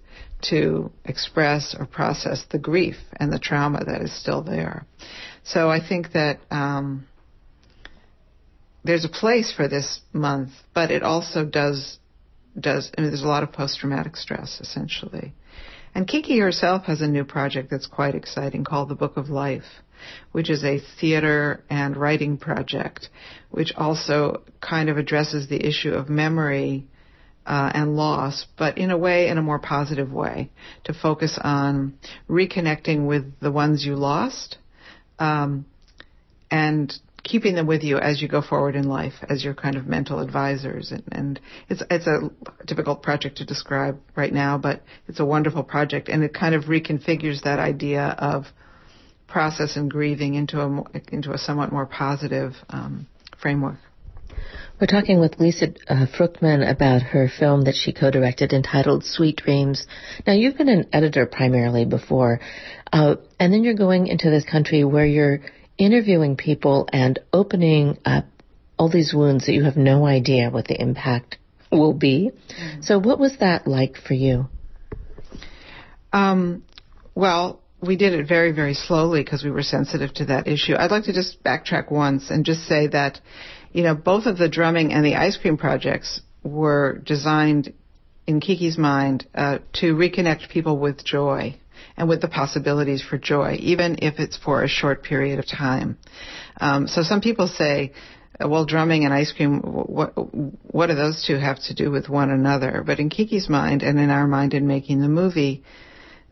to 0.50 0.90
express 1.04 1.74
or 1.78 1.86
process 1.86 2.44
the 2.50 2.58
grief 2.58 2.96
and 3.16 3.32
the 3.32 3.38
trauma 3.38 3.84
that 3.84 4.02
is 4.02 4.12
still 4.12 4.42
there. 4.42 4.86
So 5.44 5.70
I 5.70 5.80
think 5.86 6.12
that 6.12 6.38
um, 6.50 7.06
there's 8.84 9.04
a 9.04 9.08
place 9.08 9.52
for 9.52 9.68
this 9.68 10.00
month, 10.12 10.50
but 10.74 10.90
it 10.90 11.02
also 11.02 11.44
does 11.44 11.98
does. 12.60 12.90
I 12.96 13.00
mean, 13.00 13.10
there's 13.10 13.22
a 13.22 13.28
lot 13.28 13.42
of 13.42 13.52
post 13.52 13.78
traumatic 13.78 14.16
stress 14.16 14.60
essentially. 14.60 15.34
And 15.94 16.06
Kiki 16.06 16.38
herself 16.38 16.84
has 16.84 17.00
a 17.00 17.08
new 17.08 17.24
project 17.24 17.70
that's 17.70 17.86
quite 17.86 18.14
exciting 18.14 18.64
called 18.64 18.88
The 18.88 18.94
Book 18.94 19.16
of 19.16 19.30
Life, 19.30 19.82
which 20.32 20.50
is 20.50 20.62
a 20.62 20.80
theater 21.00 21.64
and 21.70 21.96
writing 21.96 22.36
project, 22.36 23.08
which 23.50 23.72
also 23.76 24.42
kind 24.60 24.88
of 24.88 24.98
addresses 24.98 25.48
the 25.48 25.66
issue 25.66 25.92
of 25.92 26.08
memory 26.08 26.86
uh, 27.46 27.72
and 27.74 27.96
loss, 27.96 28.46
but 28.58 28.76
in 28.76 28.90
a 28.90 28.98
way, 28.98 29.28
in 29.28 29.38
a 29.38 29.42
more 29.42 29.58
positive 29.58 30.12
way, 30.12 30.50
to 30.84 30.92
focus 30.92 31.38
on 31.42 31.98
reconnecting 32.28 33.06
with 33.06 33.32
the 33.40 33.50
ones 33.50 33.86
you 33.86 33.96
lost, 33.96 34.58
um, 35.18 35.64
and 36.50 36.94
keeping 37.22 37.54
them 37.54 37.66
with 37.66 37.82
you 37.82 37.98
as 37.98 38.22
you 38.22 38.28
go 38.28 38.40
forward 38.42 38.76
in 38.76 38.88
life 38.88 39.14
as 39.28 39.44
your 39.44 39.54
kind 39.54 39.76
of 39.76 39.86
mental 39.86 40.20
advisors. 40.20 40.92
And, 40.92 41.02
and 41.12 41.40
it's 41.68 41.82
it's 41.90 42.06
a 42.06 42.30
difficult 42.64 43.02
project 43.02 43.38
to 43.38 43.44
describe 43.44 43.98
right 44.16 44.32
now 44.32 44.58
but 44.58 44.82
it's 45.06 45.20
a 45.20 45.24
wonderful 45.24 45.62
project. 45.62 46.08
And 46.08 46.22
it 46.22 46.34
kind 46.34 46.54
of 46.54 46.64
reconfigures 46.64 47.42
that 47.42 47.58
idea 47.58 48.02
of 48.18 48.46
process 49.26 49.76
and 49.76 49.90
grieving 49.90 50.34
into 50.34 50.60
a 50.60 50.84
into 51.12 51.32
a 51.32 51.38
somewhat 51.38 51.70
more 51.72 51.86
positive 51.86 52.54
um, 52.70 53.06
framework. 53.40 53.78
We're 54.80 54.86
talking 54.86 55.18
with 55.18 55.40
Lisa 55.40 55.74
uh, 55.88 56.06
Fruchtman 56.06 56.68
about 56.68 57.02
her 57.02 57.28
film 57.28 57.62
that 57.62 57.74
she 57.74 57.92
co-directed 57.92 58.52
entitled 58.52 59.04
Sweet 59.04 59.34
Dreams. 59.34 59.84
Now, 60.24 60.34
you've 60.34 60.56
been 60.56 60.68
an 60.68 60.88
editor 60.92 61.26
primarily 61.26 61.84
before, 61.84 62.38
uh, 62.92 63.16
and 63.40 63.52
then 63.52 63.64
you're 63.64 63.74
going 63.74 64.06
into 64.06 64.30
this 64.30 64.44
country 64.44 64.84
where 64.84 65.04
you're 65.04 65.40
interviewing 65.78 66.36
people 66.36 66.88
and 66.92 67.18
opening 67.32 67.98
up 68.04 68.26
all 68.78 68.90
these 68.90 69.14
wounds 69.14 69.46
that 69.46 69.52
you 69.52 69.64
have 69.64 69.76
no 69.76 70.06
idea 70.06 70.50
what 70.50 70.66
the 70.66 70.80
impact 70.80 71.38
will 71.70 71.94
be. 71.94 72.30
Mm-hmm. 72.30 72.82
So, 72.82 72.98
what 72.98 73.18
was 73.18 73.36
that 73.40 73.66
like 73.66 73.96
for 73.96 74.14
you? 74.14 74.46
Um, 76.12 76.64
well, 77.14 77.60
we 77.80 77.96
did 77.96 78.12
it 78.12 78.26
very, 78.26 78.52
very 78.52 78.74
slowly 78.74 79.22
because 79.22 79.44
we 79.44 79.50
were 79.50 79.62
sensitive 79.62 80.12
to 80.14 80.26
that 80.26 80.48
issue. 80.48 80.74
I'd 80.76 80.90
like 80.90 81.04
to 81.04 81.12
just 81.12 81.42
backtrack 81.44 81.90
once 81.90 82.30
and 82.30 82.44
just 82.44 82.66
say 82.66 82.88
that, 82.88 83.20
you 83.72 83.82
know, 83.82 83.94
both 83.94 84.26
of 84.26 84.38
the 84.38 84.48
drumming 84.48 84.92
and 84.92 85.04
the 85.04 85.16
ice 85.16 85.36
cream 85.36 85.56
projects 85.56 86.20
were 86.42 87.00
designed 87.04 87.72
in 88.26 88.40
Kiki's 88.40 88.78
mind 88.78 89.26
uh, 89.34 89.58
to 89.74 89.94
reconnect 89.94 90.48
people 90.50 90.78
with 90.78 91.04
joy 91.04 91.56
and 91.98 92.08
with 92.08 92.20
the 92.20 92.28
possibilities 92.28 93.02
for 93.02 93.18
joy, 93.18 93.56
even 93.58 93.98
if 94.02 94.18
it's 94.18 94.36
for 94.36 94.62
a 94.62 94.68
short 94.68 95.02
period 95.02 95.38
of 95.40 95.46
time. 95.46 95.98
Um, 96.60 96.86
so 96.86 97.02
some 97.02 97.20
people 97.20 97.48
say, 97.48 97.92
well, 98.40 98.64
drumming 98.64 99.04
and 99.04 99.12
ice 99.12 99.32
cream, 99.32 99.60
what, 99.60 100.12
what 100.72 100.86
do 100.86 100.94
those 100.94 101.24
two 101.26 101.36
have 101.36 101.58
to 101.64 101.74
do 101.74 101.90
with 101.90 102.08
one 102.08 102.30
another? 102.30 102.84
But 102.86 103.00
in 103.00 103.10
Kiki's 103.10 103.48
mind 103.48 103.82
and 103.82 103.98
in 103.98 104.10
our 104.10 104.28
mind 104.28 104.54
in 104.54 104.68
making 104.68 105.00
the 105.00 105.08
movie, 105.08 105.64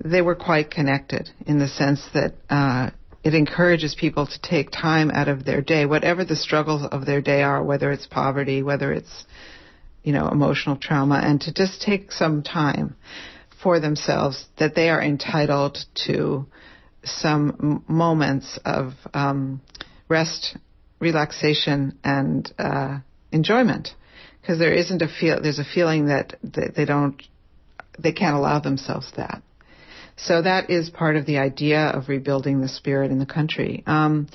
they 0.03 0.23
were 0.23 0.37
quite 0.37 0.71
connected 0.71 1.31
in 1.47 1.59
the 1.59 1.67
sense 1.67 2.07
that 2.15 2.35
uh, 2.49 2.91
it 3.25 3.35
encourages 3.35 3.97
people 3.99 4.27
to 4.27 4.41
take 4.41 4.71
time 4.71 5.11
out 5.11 5.27
of 5.27 5.45
their 5.45 5.63
day, 5.63 5.85
whatever 5.85 6.25
the 6.25 6.37
struggles 6.37 6.87
of 6.93 7.07
their 7.07 7.21
day 7.21 7.43
are, 7.43 7.61
whether 7.61 7.91
it's 7.91 8.07
poverty, 8.07 8.63
whether 8.63 8.93
it's 8.93 9.25
you 10.05 10.13
know 10.13 10.29
emotional 10.29 10.77
trauma, 10.77 11.21
and 11.25 11.41
to 11.41 11.53
just 11.53 11.83
take 11.83 12.13
some 12.13 12.45
time 12.45 12.95
for 13.67 13.81
themselves 13.81 14.47
that 14.59 14.77
they 14.77 14.89
are 14.91 15.03
entitled 15.03 15.77
to 16.07 16.47
some 17.03 17.83
moments 17.89 18.61
of 18.65 18.93
um, 19.13 19.61
rest, 20.09 20.57
relaxation, 21.01 21.99
and 22.05 22.55
uh, 22.61 22.99
enjoyment. 23.33 23.89
Because 24.41 24.61
there 24.61 24.73
isn't 24.73 25.03
a 25.03 25.09
feel, 25.09 25.43
there's 25.43 25.59
a 25.59 25.65
feeling 25.65 26.07
that 26.07 26.35
they, 26.45 26.69
they 26.77 26.85
don't, 26.85 27.21
they 27.99 28.13
can't 28.13 28.37
allow 28.37 28.61
themselves 28.61 29.11
that. 29.17 29.43
So 30.17 30.43
that 30.43 30.71
is 30.71 30.89
part 30.89 31.17
of 31.17 31.27
the 31.27 31.39
idea 31.39 31.87
of 31.89 32.09
rebuilding 32.09 32.61
the 32.61 32.69
spirit 32.69 33.11
in 33.11 33.19
the 33.19 33.27
country. 33.27 33.83
Um, 33.85 34.29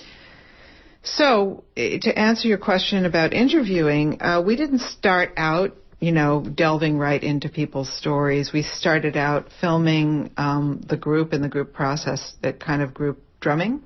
so 1.03 1.63
eh, 1.77 1.99
to 2.01 2.19
answer 2.19 2.49
your 2.49 2.57
question 2.57 3.05
about 3.05 3.31
interviewing, 3.31 4.21
uh, 4.21 4.43
we 4.45 4.57
didn't 4.57 4.81
start 4.81 5.31
out 5.37 5.77
you 6.01 6.11
know, 6.11 6.43
delving 6.43 6.97
right 6.97 7.23
into 7.23 7.47
people's 7.47 7.95
stories. 7.95 8.51
We 8.51 8.63
started 8.63 9.15
out 9.15 9.49
filming 9.61 10.31
um, 10.35 10.81
the 10.89 10.97
group 10.97 11.31
and 11.31 11.43
the 11.43 11.47
group 11.47 11.73
process, 11.73 12.33
that 12.41 12.59
kind 12.59 12.81
of 12.81 12.91
group 12.91 13.19
drumming, 13.39 13.83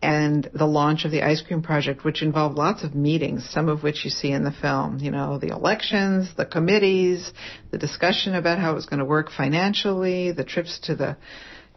and 0.00 0.48
the 0.54 0.64
launch 0.64 1.04
of 1.04 1.10
the 1.10 1.22
Ice 1.22 1.42
Cream 1.42 1.60
Project, 1.60 2.04
which 2.04 2.22
involved 2.22 2.56
lots 2.56 2.84
of 2.84 2.94
meetings, 2.94 3.50
some 3.50 3.68
of 3.68 3.82
which 3.82 4.04
you 4.04 4.10
see 4.10 4.30
in 4.30 4.44
the 4.44 4.52
film. 4.52 5.00
You 5.00 5.10
know, 5.10 5.38
the 5.38 5.48
elections, 5.48 6.30
the 6.36 6.46
committees, 6.46 7.32
the 7.72 7.78
discussion 7.78 8.36
about 8.36 8.60
how 8.60 8.70
it 8.70 8.74
was 8.74 8.86
going 8.86 9.00
to 9.00 9.04
work 9.04 9.30
financially, 9.32 10.30
the 10.30 10.44
trips 10.44 10.78
to 10.84 10.94
the 10.94 11.16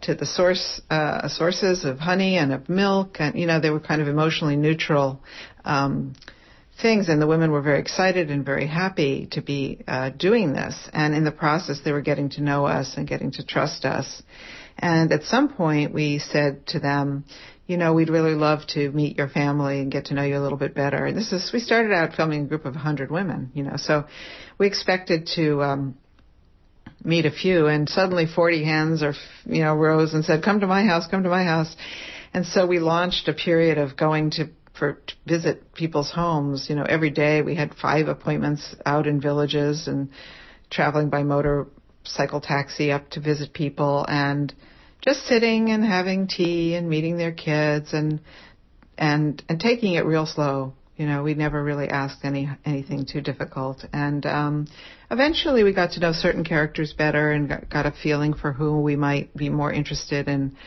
to 0.01 0.13
the 0.13 0.27
source 0.27 0.79
uh, 0.91 1.27
sources 1.27 1.83
of 1.83 1.97
honey 1.97 2.37
and 2.37 2.53
of 2.53 2.69
milk, 2.69 3.17
and 3.19 3.39
you 3.39 3.47
know, 3.47 3.59
they 3.59 3.71
were 3.71 3.79
kind 3.79 4.03
of 4.03 4.07
emotionally 4.07 4.55
neutral. 4.55 5.19
Um, 5.65 6.13
things, 6.81 7.09
and 7.09 7.21
the 7.21 7.27
women 7.27 7.51
were 7.51 7.61
very 7.61 7.79
excited 7.79 8.29
and 8.29 8.45
very 8.45 8.67
happy 8.67 9.27
to 9.31 9.41
be 9.41 9.79
uh, 9.87 10.09
doing 10.09 10.53
this. 10.53 10.75
And 10.93 11.15
in 11.15 11.23
the 11.23 11.31
process, 11.31 11.79
they 11.83 11.91
were 11.91 12.01
getting 12.01 12.29
to 12.31 12.41
know 12.41 12.65
us 12.65 12.95
and 12.97 13.07
getting 13.07 13.31
to 13.31 13.45
trust 13.45 13.85
us. 13.85 14.21
And 14.77 15.11
at 15.11 15.23
some 15.23 15.49
point, 15.49 15.93
we 15.93 16.19
said 16.19 16.67
to 16.67 16.79
them, 16.79 17.25
you 17.65 17.77
know, 17.77 17.93
we'd 17.93 18.09
really 18.09 18.35
love 18.35 18.65
to 18.67 18.91
meet 18.91 19.17
your 19.17 19.27
family 19.27 19.79
and 19.79 19.91
get 19.91 20.05
to 20.05 20.13
know 20.13 20.23
you 20.23 20.37
a 20.37 20.39
little 20.39 20.57
bit 20.57 20.73
better. 20.73 21.05
And 21.05 21.17
this 21.17 21.33
is, 21.33 21.51
we 21.51 21.59
started 21.59 21.91
out 21.91 22.13
filming 22.13 22.43
a 22.43 22.47
group 22.47 22.65
of 22.65 22.75
100 22.75 23.11
women, 23.11 23.51
you 23.53 23.63
know, 23.63 23.75
so 23.75 24.05
we 24.57 24.67
expected 24.67 25.27
to, 25.35 25.61
um, 25.63 25.97
meet 27.03 27.25
a 27.25 27.31
few 27.31 27.67
and 27.67 27.87
suddenly 27.87 28.25
40 28.25 28.63
hands 28.63 29.03
or, 29.03 29.13
you 29.45 29.61
know, 29.61 29.75
rose 29.75 30.13
and 30.13 30.25
said, 30.25 30.43
come 30.43 30.61
to 30.61 30.67
my 30.67 30.83
house, 30.83 31.07
come 31.07 31.23
to 31.23 31.29
my 31.29 31.43
house. 31.43 31.75
And 32.33 32.45
so 32.45 32.65
we 32.65 32.79
launched 32.79 33.27
a 33.27 33.33
period 33.33 33.77
of 33.77 33.95
going 33.95 34.31
to 34.31 34.49
for 34.77 34.93
to 34.93 35.13
visit 35.25 35.73
people's 35.73 36.11
homes. 36.11 36.67
You 36.69 36.75
know, 36.75 36.83
every 36.83 37.09
day 37.09 37.41
we 37.41 37.55
had 37.55 37.73
five 37.75 38.07
appointments 38.07 38.75
out 38.85 39.07
in 39.07 39.21
villages 39.21 39.87
and 39.87 40.09
traveling 40.69 41.09
by 41.09 41.23
motorcycle 41.23 42.41
taxi 42.41 42.91
up 42.91 43.09
to 43.11 43.19
visit 43.19 43.53
people 43.53 44.05
and 44.07 44.53
just 45.01 45.25
sitting 45.25 45.69
and 45.69 45.83
having 45.83 46.27
tea 46.27 46.75
and 46.75 46.89
meeting 46.89 47.17
their 47.17 47.31
kids 47.31 47.93
and 47.93 48.19
and 48.97 49.43
and 49.47 49.59
taking 49.59 49.93
it 49.93 50.05
real 50.05 50.25
slow. 50.25 50.73
You 50.97 51.05
know, 51.05 51.21
we 51.21 51.35
never 51.35 51.63
really 51.63 51.87
asked 51.87 52.19
any 52.23 52.49
anything 52.65 53.05
too 53.05 53.21
difficult. 53.21 53.85
And 53.93 54.25
um, 54.25 54.67
eventually, 55.11 55.63
we 55.63 55.73
got 55.73 55.91
to 55.91 55.99
know 55.99 56.11
certain 56.11 56.43
characters 56.43 56.93
better 56.93 57.31
and 57.31 57.47
got, 57.47 57.69
got 57.69 57.85
a 57.85 57.91
feeling 57.91 58.33
for 58.33 58.51
who 58.51 58.81
we 58.81 58.95
might 58.95 59.35
be 59.35 59.49
more 59.49 59.71
interested 59.71 60.27
in 60.27 60.57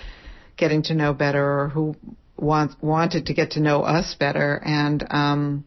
getting 0.57 0.83
to 0.85 0.95
know 0.95 1.13
better, 1.13 1.61
or 1.61 1.69
who 1.69 1.97
want, 2.41 2.83
wanted 2.83 3.27
to 3.27 3.35
get 3.35 3.53
to 3.53 3.61
know 3.61 3.83
us 3.83 4.15
better, 4.19 4.61
and 4.65 5.07
um, 5.11 5.65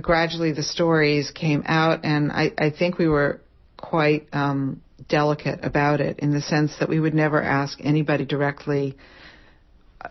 gradually 0.00 0.52
the 0.52 0.62
stories 0.62 1.30
came 1.30 1.62
out, 1.66 2.04
and 2.04 2.32
I, 2.32 2.52
I 2.58 2.70
think 2.70 2.98
we 2.98 3.08
were 3.08 3.40
quite 3.76 4.28
um, 4.32 4.82
delicate 5.08 5.60
about 5.62 6.00
it 6.00 6.18
in 6.20 6.32
the 6.32 6.40
sense 6.40 6.72
that 6.80 6.88
we 6.88 6.98
would 6.98 7.14
never 7.14 7.42
ask 7.42 7.78
anybody 7.82 8.24
directly, 8.24 8.96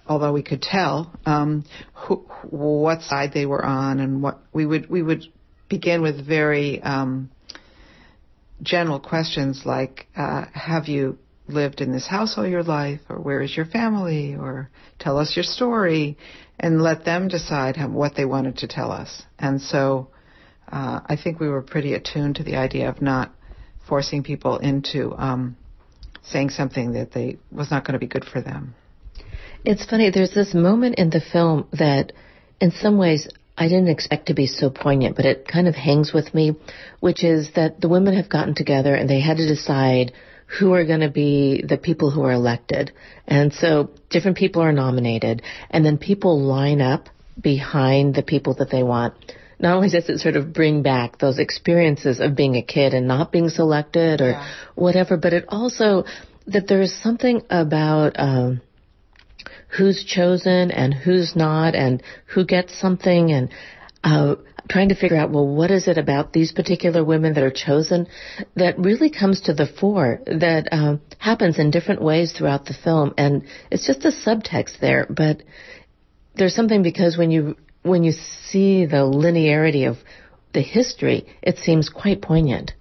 although 0.08 0.34
we 0.34 0.44
could 0.44 0.62
tell 0.62 1.13
um, 1.25 1.65
who, 1.94 2.15
what 2.50 3.01
side 3.01 3.32
they 3.34 3.46
were 3.46 3.63
on, 3.65 4.00
and 4.00 4.22
what 4.22 4.39
we 4.54 4.65
would 4.65 4.89
we 4.89 5.01
would 5.01 5.24
begin 5.70 6.01
with 6.01 6.25
very 6.25 6.82
um, 6.82 7.30
general 8.62 9.00
questions 9.00 9.63
like, 9.65 10.08
uh, 10.15 10.46
"Have 10.54 10.88
you 10.88 11.18
lived 11.48 11.82
in 11.82 11.92
this 11.92 12.08
house 12.08 12.36
all 12.38 12.48
your 12.48 12.64
life, 12.64 13.02
or 13.10 13.18
where 13.18 13.42
is 13.42 13.56
your 13.56 13.66
family, 13.66 14.36
or 14.36 14.70
tell 15.00 15.18
us 15.18 15.36
your 15.36 15.44
story, 15.44 16.18
and 16.60 16.82
let 16.82 17.06
them 17.06 17.28
decide 17.28 17.75
how, 17.75 17.88
what 17.88 18.16
they 18.16 18.25
wanted 18.25 18.58
to 18.58 18.68
tell 18.68 18.92
us. 18.92 19.24
And 19.38 19.62
so 19.62 20.10
uh, 20.72 21.02
I 21.06 21.18
think 21.22 21.40
we 21.40 21.48
were 21.48 21.62
pretty 21.62 21.94
attuned 21.94 22.38
to 22.38 22.44
the 22.44 22.56
idea 22.56 22.90
of 22.90 23.02
not 23.02 23.32
forcing 23.88 24.24
people 24.24 24.58
into 24.58 25.14
um, 25.16 25.56
saying 26.24 26.50
something 26.50 26.94
that 26.94 27.12
they 27.12 27.38
was 27.52 27.70
not 27.70 27.86
going 27.86 27.94
to 27.94 28.00
be 28.00 28.08
good 28.08 28.25
for 28.25 28.42
them. 28.42 28.74
It's 29.64 29.86
funny. 29.86 30.10
There's 30.10 30.34
this 30.34 30.54
moment 30.54 30.96
in 30.96 31.10
the 31.10 31.22
film 31.22 31.68
that, 31.74 32.14
in 32.60 32.72
some 32.72 32.98
ways, 32.98 33.28
I 33.58 33.68
didn't 33.68 33.90
expect 33.90 34.28
to 34.28 34.34
be 34.34 34.48
so 34.48 34.70
poignant, 34.70 35.16
but 35.16 35.25
it 35.25 35.48
kind 35.48 35.68
of 35.68 35.75
hangs 35.75 36.14
with 36.14 36.34
me, 36.34 36.56
which 37.00 37.24
is 37.24 37.52
that 37.56 37.80
the 37.80 37.90
women 37.90 38.16
have 38.16 38.30
gotten 38.30 38.54
together 38.54 38.94
and 38.96 39.10
they 39.10 39.22
had 39.22 39.38
to 39.38 39.48
decide 39.48 40.14
who 40.46 40.74
are 40.74 40.86
going 40.86 41.00
to 41.00 41.10
be 41.10 41.64
the 41.68 41.78
people 41.78 42.12
who 42.12 42.24
are 42.24 42.32
elected. 42.32 42.92
And 43.28 43.54
so 43.54 43.90
different 44.10 44.38
people 44.38 44.62
are 44.62 44.72
nominated 44.72 45.42
and 45.70 45.86
then 45.86 45.98
people 45.98 46.40
line 46.42 46.82
up 46.82 47.10
behind 47.40 48.16
the 48.16 48.24
people 48.24 48.56
that 48.56 48.70
they 48.70 48.84
want. 48.84 49.16
Not 49.60 49.75
only 49.75 49.90
does 49.90 50.10
it 50.10 50.20
sort 50.20 50.36
of 50.36 50.54
bring 50.54 50.84
back 50.84 51.18
those 51.18 51.40
experiences 51.40 52.20
of 52.20 52.36
being 52.36 52.56
a 52.56 52.62
kid 52.62 52.94
and 52.94 53.08
not 53.08 53.32
being 53.32 53.50
selected 53.50 54.22
or 54.22 54.32
yeah. 54.32 54.54
whatever, 54.75 55.18
but 55.18 55.34
it 55.34 55.46
also 55.48 56.06
that 56.48 56.68
there 56.68 56.82
is 56.82 56.94
something 57.02 57.42
about 57.50 58.14
um, 58.20 58.62
who's 59.78 60.04
chosen 60.04 60.72
and 60.72 60.94
who's 60.94 61.36
not 61.36 61.74
and 61.75 62.04
who 62.28 62.46
gets 62.46 62.80
something 62.80 63.32
and 63.32 63.50
uh, 64.04 64.36
trying 64.70 64.90
to 64.90 64.96
figure 64.96 65.18
out, 65.18 65.32
well, 65.32 65.48
what 65.48 65.72
is 65.72 65.88
it 65.88 65.98
about 65.98 66.34
these 66.34 66.52
particular 66.52 67.04
women 67.04 67.34
that 67.34 67.44
are 67.44 67.52
chosen 67.52 68.08
that 68.56 68.78
really 68.80 69.10
comes 69.10 69.42
to 69.42 69.54
the 69.54 69.68
fore 69.68 70.22
that 70.26 70.68
uh, 70.72 70.98
happens 71.20 71.60
in 71.60 71.72
different 71.72 72.02
ways 72.02 72.32
throughout 72.32 72.66
the 72.66 72.74
film, 72.74 73.14
and 73.18 73.44
it's 73.72 73.86
just 73.86 74.06
a 74.06 74.12
subtext 74.12 74.80
there, 74.80 75.06
but 75.10 75.44
there's 76.36 76.56
something 76.56 76.84
because 76.84 77.18
when 77.18 77.32
you 77.32 77.56
when 77.84 78.04
you 78.04 78.12
see 78.12 78.86
the 78.86 78.98
linearity 78.98 79.88
of 79.88 79.98
the 80.54 80.62
history, 80.62 81.26
it 81.42 81.58
seems 81.60 81.90
quite 81.90 82.22
poignant. 82.22 82.74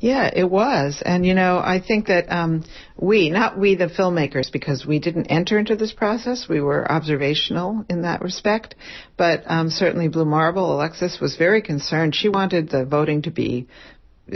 Yeah, 0.00 0.30
it 0.34 0.50
was. 0.50 1.02
And, 1.04 1.26
you 1.26 1.34
know, 1.34 1.58
I 1.58 1.78
think 1.86 2.06
that 2.06 2.32
um, 2.32 2.64
we, 2.96 3.28
not 3.28 3.58
we 3.58 3.74
the 3.74 3.88
filmmakers, 3.88 4.50
because 4.50 4.86
we 4.86 4.98
didn't 4.98 5.26
enter 5.26 5.58
into 5.58 5.76
this 5.76 5.92
process, 5.92 6.46
we 6.48 6.62
were 6.62 6.90
observational 6.90 7.84
in 7.90 8.02
that 8.02 8.22
respect, 8.22 8.76
but 9.18 9.42
um, 9.44 9.68
certainly 9.68 10.08
Blue 10.08 10.24
Marble, 10.24 10.74
Alexis, 10.74 11.18
was 11.20 11.36
very 11.36 11.60
concerned. 11.60 12.14
She 12.14 12.30
wanted 12.30 12.70
the 12.70 12.86
voting 12.86 13.22
to 13.22 13.30
be 13.30 13.68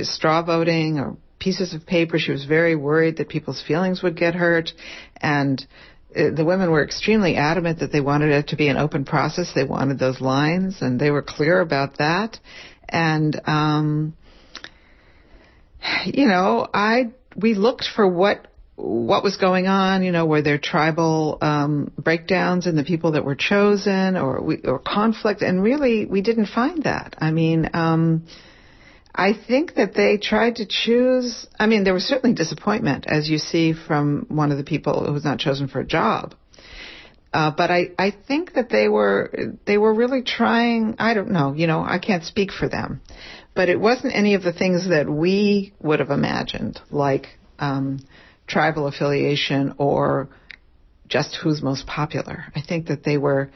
straw 0.02 0.42
voting 0.42 0.98
or 0.98 1.16
pieces 1.38 1.72
of 1.72 1.86
paper. 1.86 2.18
She 2.18 2.32
was 2.32 2.44
very 2.44 2.76
worried 2.76 3.16
that 3.16 3.30
people's 3.30 3.62
feelings 3.66 4.02
would 4.02 4.18
get 4.18 4.34
hurt. 4.34 4.70
And 5.16 5.66
uh, 6.14 6.30
the 6.36 6.44
women 6.44 6.70
were 6.70 6.84
extremely 6.84 7.36
adamant 7.36 7.78
that 7.78 7.90
they 7.90 8.02
wanted 8.02 8.32
it 8.32 8.48
to 8.48 8.56
be 8.56 8.68
an 8.68 8.76
open 8.76 9.06
process. 9.06 9.52
They 9.54 9.64
wanted 9.64 9.98
those 9.98 10.20
lines, 10.20 10.82
and 10.82 11.00
they 11.00 11.10
were 11.10 11.22
clear 11.22 11.60
about 11.60 11.96
that. 11.96 12.38
And, 12.86 13.40
um, 13.46 14.14
you 16.06 16.26
know, 16.26 16.66
I 16.72 17.12
we 17.36 17.54
looked 17.54 17.86
for 17.94 18.06
what 18.06 18.48
what 18.76 19.22
was 19.22 19.36
going 19.36 19.66
on. 19.66 20.02
You 20.02 20.12
know, 20.12 20.26
were 20.26 20.42
there 20.42 20.58
tribal 20.58 21.38
um, 21.40 21.92
breakdowns 21.98 22.66
in 22.66 22.76
the 22.76 22.84
people 22.84 23.12
that 23.12 23.24
were 23.24 23.36
chosen, 23.36 24.16
or 24.16 24.42
we, 24.42 24.58
or 24.64 24.78
conflict? 24.78 25.42
And 25.42 25.62
really, 25.62 26.04
we 26.06 26.22
didn't 26.22 26.46
find 26.46 26.84
that. 26.84 27.16
I 27.18 27.30
mean. 27.30 27.70
Um, 27.74 28.26
I 29.16 29.32
think 29.32 29.76
that 29.76 29.94
they 29.94 30.16
tried 30.16 30.56
to 30.56 30.66
choose. 30.66 31.46
I 31.56 31.66
mean, 31.66 31.84
there 31.84 31.94
was 31.94 32.02
certainly 32.02 32.34
disappointment, 32.34 33.04
as 33.06 33.30
you 33.30 33.38
see 33.38 33.72
from 33.72 34.26
one 34.28 34.50
of 34.50 34.58
the 34.58 34.64
people 34.64 35.04
who 35.06 35.12
was 35.12 35.24
not 35.24 35.38
chosen 35.38 35.68
for 35.68 35.78
a 35.78 35.86
job. 35.86 36.34
Uh, 37.32 37.50
but 37.50 37.70
I, 37.70 37.90
I 37.98 38.10
think 38.12 38.54
that 38.54 38.68
they 38.70 38.88
were 38.88 39.56
they 39.66 39.76
were 39.76 39.92
really 39.92 40.22
trying. 40.22 40.96
I 40.98 41.14
don't 41.14 41.30
know. 41.30 41.52
You 41.52 41.66
know, 41.66 41.82
I 41.82 41.98
can't 41.98 42.24
speak 42.24 42.52
for 42.52 42.68
them, 42.68 43.00
but 43.54 43.68
it 43.68 43.78
wasn't 43.78 44.14
any 44.14 44.34
of 44.34 44.42
the 44.42 44.52
things 44.52 44.88
that 44.88 45.08
we 45.08 45.72
would 45.80 46.00
have 46.00 46.10
imagined, 46.10 46.80
like 46.90 47.26
um, 47.58 48.00
tribal 48.46 48.86
affiliation 48.86 49.74
or 49.78 50.28
just 51.08 51.36
who's 51.42 51.62
most 51.62 51.86
popular. 51.86 52.44
I 52.54 52.60
think 52.60 52.86
that 52.88 53.04
they 53.04 53.18
were 53.18 53.50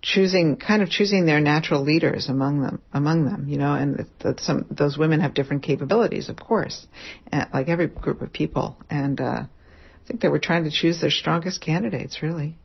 choosing, 0.00 0.56
kind 0.56 0.82
of 0.82 0.90
choosing 0.90 1.26
their 1.26 1.40
natural 1.40 1.82
leaders 1.82 2.28
among 2.28 2.62
them, 2.62 2.80
among 2.92 3.24
them, 3.24 3.46
you 3.48 3.58
know, 3.58 3.74
and 3.74 4.06
that 4.20 4.40
some 4.40 4.66
those 4.70 4.98
women 4.98 5.20
have 5.20 5.34
different 5.34 5.62
capabilities, 5.62 6.28
of 6.28 6.36
course, 6.36 6.86
like 7.52 7.68
every 7.68 7.86
group 7.86 8.22
of 8.22 8.32
people, 8.32 8.76
and 8.90 9.20
uh, 9.20 9.42
I 9.44 10.06
think 10.06 10.20
they 10.20 10.28
were 10.28 10.38
trying 10.38 10.64
to 10.64 10.70
choose 10.70 11.00
their 11.00 11.10
strongest 11.10 11.60
candidates, 11.60 12.22
really. 12.22 12.56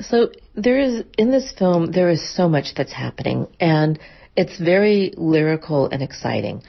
So 0.00 0.30
there 0.54 0.78
is 0.78 1.04
in 1.16 1.30
this 1.30 1.50
film 1.58 1.92
there 1.92 2.10
is 2.10 2.34
so 2.36 2.48
much 2.48 2.74
that's 2.76 2.92
happening, 2.92 3.48
and 3.58 3.98
it's 4.36 4.58
very 4.58 5.12
lyrical 5.16 5.88
and 5.88 6.02
exciting. 6.02 6.62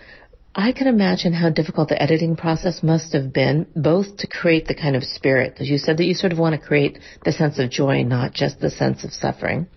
I 0.56 0.72
can 0.72 0.88
imagine 0.88 1.34
how 1.34 1.52
difficult 1.52 1.90
the 1.90 2.02
editing 2.02 2.36
process 2.36 2.82
must 2.82 3.14
have 3.14 3.32
been, 3.32 3.68
both 3.76 4.18
to 4.18 4.28
create 4.28 4.68
the 4.68 4.74
kind 4.74 4.96
of 4.96 5.04
spirit, 5.04 5.58
as 5.60 5.70
you 5.70 5.78
said 5.78 5.98
that 5.98 6.06
you 6.06 6.16
sort 6.16 6.34
of 6.34 6.40
want 6.40 6.60
to 6.60 6.68
create 6.68 6.98
the 7.24 7.32
sense 7.32 7.60
of 7.60 7.70
joy, 7.70 8.02
not 8.02 8.34
just 8.34 8.60
the 8.60 8.72
sense 8.72 9.04
of 9.04 9.14
suffering. 9.14 9.68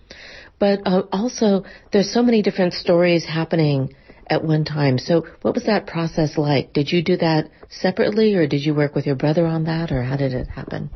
But 0.57 0.81
uh, 0.85 1.03
also, 1.11 1.65
there's 1.91 2.11
so 2.11 2.23
many 2.23 2.41
different 2.41 2.73
stories 2.73 3.25
happening 3.25 3.93
at 4.31 4.43
one 4.43 4.63
time. 4.63 4.97
So 4.97 5.27
what 5.41 5.53
was 5.53 5.65
that 5.65 5.85
process 5.85 6.37
like? 6.37 6.71
Did 6.71 6.89
you 6.89 7.03
do 7.03 7.17
that 7.17 7.51
separately 7.69 8.33
or 8.35 8.47
did 8.47 8.61
you 8.61 8.73
work 8.73 8.95
with 8.95 9.05
your 9.05 9.15
brother 9.15 9.45
on 9.45 9.65
that 9.65 9.91
or 9.91 10.01
how 10.01 10.15
did 10.15 10.33
it 10.33 10.47
happen? 10.47 10.89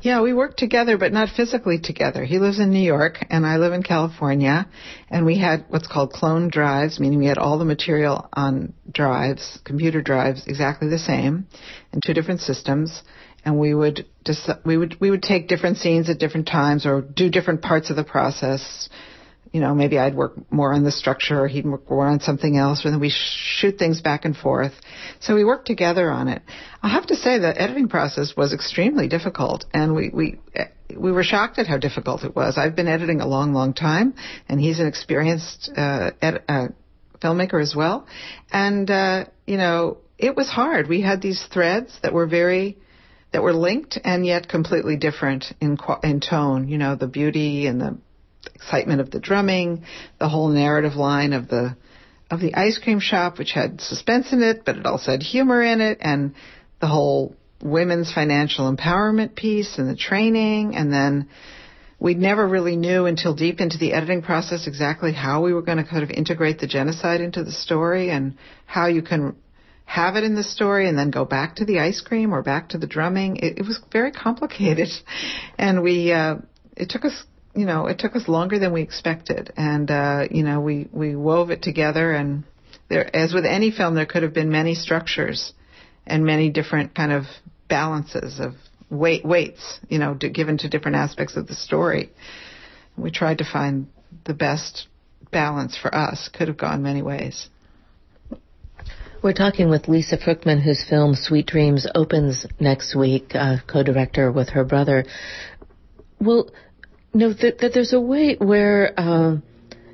Yeah, 0.00 0.20
we 0.20 0.34
worked 0.34 0.58
together, 0.58 0.98
but 0.98 1.12
not 1.12 1.30
physically 1.30 1.78
together. 1.78 2.24
He 2.24 2.38
lives 2.38 2.58
in 2.58 2.70
New 2.70 2.84
York 2.84 3.24
and 3.30 3.46
I 3.46 3.56
live 3.56 3.72
in 3.72 3.84
California 3.84 4.68
and 5.08 5.24
we 5.24 5.38
had 5.38 5.64
what's 5.68 5.86
called 5.86 6.10
clone 6.10 6.50
drives, 6.50 6.98
meaning 6.98 7.20
we 7.20 7.26
had 7.26 7.38
all 7.38 7.58
the 7.58 7.64
material 7.64 8.28
on 8.32 8.74
drives, 8.92 9.60
computer 9.64 10.02
drives, 10.02 10.46
exactly 10.48 10.88
the 10.88 10.98
same 10.98 11.46
in 11.92 12.00
two 12.04 12.14
different 12.14 12.40
systems 12.40 13.02
and 13.44 13.60
we 13.60 13.74
would 13.74 14.06
just, 14.24 14.50
we 14.64 14.76
would, 14.76 14.96
we 15.00 15.08
would 15.08 15.22
take 15.22 15.46
different 15.46 15.76
scenes 15.76 16.10
at 16.10 16.18
different 16.18 16.48
times 16.48 16.84
or 16.84 17.00
do 17.00 17.30
different 17.30 17.62
parts 17.62 17.90
of 17.90 17.96
the 17.96 18.04
process 18.04 18.88
you 19.56 19.62
know, 19.62 19.74
maybe 19.74 19.98
I'd 19.98 20.14
work 20.14 20.34
more 20.52 20.74
on 20.74 20.84
the 20.84 20.92
structure 20.92 21.40
or 21.40 21.48
he'd 21.48 21.64
work 21.64 21.88
more 21.88 22.06
on 22.06 22.20
something 22.20 22.58
else, 22.58 22.84
and 22.84 22.92
then 22.92 23.00
we 23.00 23.10
shoot 23.10 23.78
things 23.78 24.02
back 24.02 24.26
and 24.26 24.36
forth. 24.36 24.74
So 25.20 25.34
we 25.34 25.46
worked 25.46 25.66
together 25.66 26.10
on 26.10 26.28
it. 26.28 26.42
I 26.82 26.90
have 26.90 27.06
to 27.06 27.16
say 27.16 27.38
the 27.38 27.58
editing 27.58 27.88
process 27.88 28.34
was 28.36 28.52
extremely 28.52 29.08
difficult, 29.08 29.64
and 29.72 29.94
we 29.94 30.10
we 30.10 30.38
we 30.94 31.10
were 31.10 31.22
shocked 31.22 31.58
at 31.58 31.66
how 31.66 31.78
difficult 31.78 32.22
it 32.22 32.36
was. 32.36 32.58
I've 32.58 32.76
been 32.76 32.86
editing 32.86 33.22
a 33.22 33.26
long, 33.26 33.54
long 33.54 33.72
time, 33.72 34.12
and 34.46 34.60
he's 34.60 34.78
an 34.78 34.88
experienced 34.88 35.70
uh, 35.74 36.10
ed- 36.20 36.44
uh, 36.46 36.68
filmmaker 37.22 37.62
as 37.62 37.74
well, 37.74 38.06
and 38.52 38.90
uh, 38.90 39.24
you 39.46 39.56
know, 39.56 39.96
it 40.18 40.36
was 40.36 40.50
hard. 40.50 40.86
We 40.86 41.00
had 41.00 41.22
these 41.22 41.42
threads 41.50 41.98
that 42.02 42.12
were 42.12 42.26
very 42.26 42.76
that 43.32 43.42
were 43.42 43.54
linked 43.54 43.98
and 44.04 44.26
yet 44.26 44.50
completely 44.50 44.98
different 44.98 45.46
in 45.62 45.78
in 46.02 46.20
tone. 46.20 46.68
You 46.68 46.76
know, 46.76 46.94
the 46.94 47.06
beauty 47.06 47.66
and 47.68 47.80
the 47.80 47.96
excitement 48.54 49.00
of 49.00 49.10
the 49.10 49.20
drumming, 49.20 49.84
the 50.18 50.28
whole 50.28 50.48
narrative 50.48 50.94
line 50.94 51.32
of 51.32 51.48
the 51.48 51.76
of 52.30 52.40
the 52.40 52.54
ice 52.54 52.78
cream 52.78 52.98
shop, 52.98 53.38
which 53.38 53.52
had 53.52 53.80
suspense 53.80 54.32
in 54.32 54.42
it, 54.42 54.64
but 54.64 54.76
it 54.76 54.84
also 54.84 55.12
had 55.12 55.22
humor 55.22 55.62
in 55.62 55.80
it, 55.80 55.98
and 56.00 56.34
the 56.80 56.88
whole 56.88 57.36
women's 57.62 58.12
financial 58.12 58.74
empowerment 58.74 59.34
piece 59.34 59.78
and 59.78 59.88
the 59.88 59.96
training, 59.96 60.74
and 60.74 60.92
then 60.92 61.28
we 61.98 62.14
never 62.14 62.46
really 62.46 62.76
knew 62.76 63.06
until 63.06 63.34
deep 63.34 63.60
into 63.60 63.78
the 63.78 63.92
editing 63.92 64.22
process 64.22 64.66
exactly 64.66 65.12
how 65.12 65.42
we 65.42 65.54
were 65.54 65.62
going 65.62 65.78
to 65.78 65.84
kind 65.84 66.02
of 66.02 66.10
integrate 66.10 66.58
the 66.58 66.66
genocide 66.66 67.20
into 67.20 67.42
the 67.42 67.52
story 67.52 68.10
and 68.10 68.36
how 68.66 68.86
you 68.86 69.02
can 69.02 69.34
have 69.86 70.16
it 70.16 70.24
in 70.24 70.34
the 70.34 70.42
story 70.42 70.88
and 70.88 70.98
then 70.98 71.10
go 71.10 71.24
back 71.24 71.56
to 71.56 71.64
the 71.64 71.78
ice 71.78 72.00
cream 72.00 72.34
or 72.34 72.42
back 72.42 72.70
to 72.70 72.78
the 72.78 72.86
drumming. 72.86 73.36
It, 73.36 73.58
it 73.58 73.62
was 73.62 73.80
very 73.92 74.12
complicated, 74.12 74.88
and 75.58 75.82
we 75.82 76.12
uh, 76.12 76.36
it 76.76 76.90
took 76.90 77.04
us 77.04 77.24
you 77.56 77.64
know, 77.64 77.86
it 77.86 77.98
took 77.98 78.14
us 78.14 78.28
longer 78.28 78.58
than 78.58 78.72
we 78.72 78.82
expected, 78.82 79.52
and 79.56 79.90
uh, 79.90 80.24
you 80.30 80.42
know, 80.42 80.60
we 80.60 80.88
we 80.92 81.16
wove 81.16 81.50
it 81.50 81.62
together. 81.62 82.12
And 82.12 82.44
there, 82.88 83.14
as 83.16 83.32
with 83.32 83.46
any 83.46 83.70
film, 83.70 83.94
there 83.94 84.06
could 84.06 84.22
have 84.22 84.34
been 84.34 84.50
many 84.50 84.74
structures 84.74 85.54
and 86.06 86.24
many 86.24 86.50
different 86.50 86.94
kind 86.94 87.12
of 87.12 87.24
balances 87.68 88.38
of 88.38 88.52
weight 88.90 89.24
weights, 89.24 89.80
you 89.88 89.98
know, 89.98 90.14
to, 90.14 90.28
given 90.28 90.58
to 90.58 90.68
different 90.68 90.96
aspects 90.96 91.36
of 91.36 91.46
the 91.46 91.54
story. 91.54 92.10
We 92.96 93.10
tried 93.10 93.38
to 93.38 93.44
find 93.50 93.88
the 94.24 94.34
best 94.34 94.86
balance 95.32 95.76
for 95.76 95.92
us. 95.94 96.28
Could 96.32 96.48
have 96.48 96.58
gone 96.58 96.82
many 96.82 97.02
ways. 97.02 97.48
We're 99.22 99.32
talking 99.32 99.70
with 99.70 99.88
Lisa 99.88 100.18
Fruchtman, 100.18 100.62
whose 100.62 100.84
film 100.88 101.14
Sweet 101.14 101.46
Dreams 101.46 101.86
opens 101.94 102.46
next 102.60 102.94
week, 102.94 103.34
uh, 103.34 103.56
co-director 103.66 104.30
with 104.30 104.50
her 104.50 104.62
brother. 104.62 105.04
Well, 106.20 106.50
no, 107.14 107.32
that, 107.32 107.58
that 107.58 107.72
there's 107.72 107.92
a 107.92 108.00
way 108.00 108.36
where 108.38 108.92
um, 108.98 109.42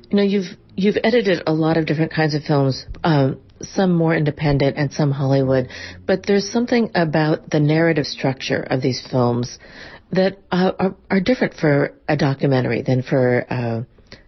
you 0.09 0.17
know 0.17 0.23
you've 0.23 0.57
you've 0.75 0.97
edited 1.03 1.43
a 1.47 1.53
lot 1.53 1.77
of 1.77 1.85
different 1.85 2.11
kinds 2.13 2.35
of 2.35 2.43
films, 2.43 2.85
um, 3.03 3.39
some 3.61 3.93
more 3.93 4.15
independent 4.15 4.77
and 4.77 4.91
some 4.91 5.11
Hollywood, 5.11 5.69
but 6.05 6.25
there's 6.25 6.49
something 6.51 6.91
about 6.95 7.49
the 7.49 7.59
narrative 7.59 8.05
structure 8.05 8.61
of 8.61 8.81
these 8.81 9.05
films 9.09 9.59
that 10.11 10.37
uh, 10.51 10.71
are, 10.77 10.95
are 11.09 11.19
different 11.19 11.55
for 11.55 11.93
a 12.07 12.15
documentary 12.17 12.81
than 12.81 13.01
for 13.01 13.45
uh, 13.49 13.81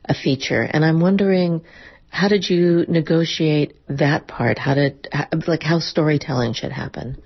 a 0.03 0.13
feature. 0.13 0.61
And 0.61 0.83
I'm 0.83 0.99
wondering, 0.99 1.63
how 2.09 2.27
did 2.27 2.49
you 2.49 2.85
negotiate 2.87 3.75
that 3.89 4.27
part? 4.27 4.57
How 4.57 4.73
did 4.73 5.07
like 5.47 5.63
how 5.63 5.79
storytelling 5.79 6.53
should 6.53 6.71
happen? 6.71 7.21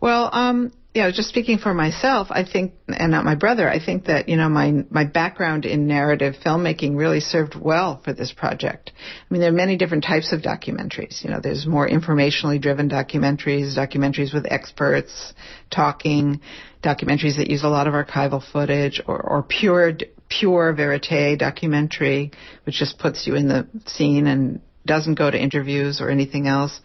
Well, 0.00 0.30
um, 0.32 0.72
you 0.94 1.02
know, 1.02 1.12
just 1.12 1.28
speaking 1.28 1.58
for 1.58 1.74
myself, 1.74 2.28
I 2.30 2.44
think, 2.50 2.72
and 2.88 3.12
not 3.12 3.24
my 3.24 3.34
brother, 3.34 3.68
I 3.68 3.78
think 3.78 4.06
that, 4.06 4.28
you 4.28 4.36
know, 4.36 4.48
my, 4.48 4.84
my 4.90 5.04
background 5.04 5.66
in 5.66 5.86
narrative 5.86 6.34
filmmaking 6.44 6.96
really 6.96 7.20
served 7.20 7.54
well 7.54 8.00
for 8.02 8.14
this 8.14 8.32
project. 8.32 8.92
I 8.96 9.32
mean, 9.32 9.40
there 9.42 9.50
are 9.50 9.54
many 9.54 9.76
different 9.76 10.04
types 10.04 10.32
of 10.32 10.40
documentaries. 10.40 11.22
You 11.22 11.30
know, 11.30 11.40
there's 11.42 11.66
more 11.66 11.86
informationally 11.86 12.60
driven 12.60 12.88
documentaries, 12.88 13.76
documentaries 13.76 14.32
with 14.32 14.50
experts 14.50 15.34
talking, 15.70 16.40
documentaries 16.82 17.36
that 17.36 17.48
use 17.50 17.64
a 17.64 17.68
lot 17.68 17.86
of 17.86 17.92
archival 17.92 18.42
footage, 18.42 19.02
or, 19.06 19.20
or 19.20 19.42
pure, 19.42 19.92
pure 20.30 20.72
verite 20.72 21.38
documentary, 21.38 22.32
which 22.64 22.76
just 22.76 22.98
puts 22.98 23.26
you 23.26 23.34
in 23.34 23.46
the 23.46 23.68
scene 23.84 24.26
and 24.26 24.62
doesn't 24.86 25.16
go 25.16 25.30
to 25.30 25.38
interviews 25.38 26.00
or 26.00 26.08
anything 26.08 26.48
else. 26.48 26.80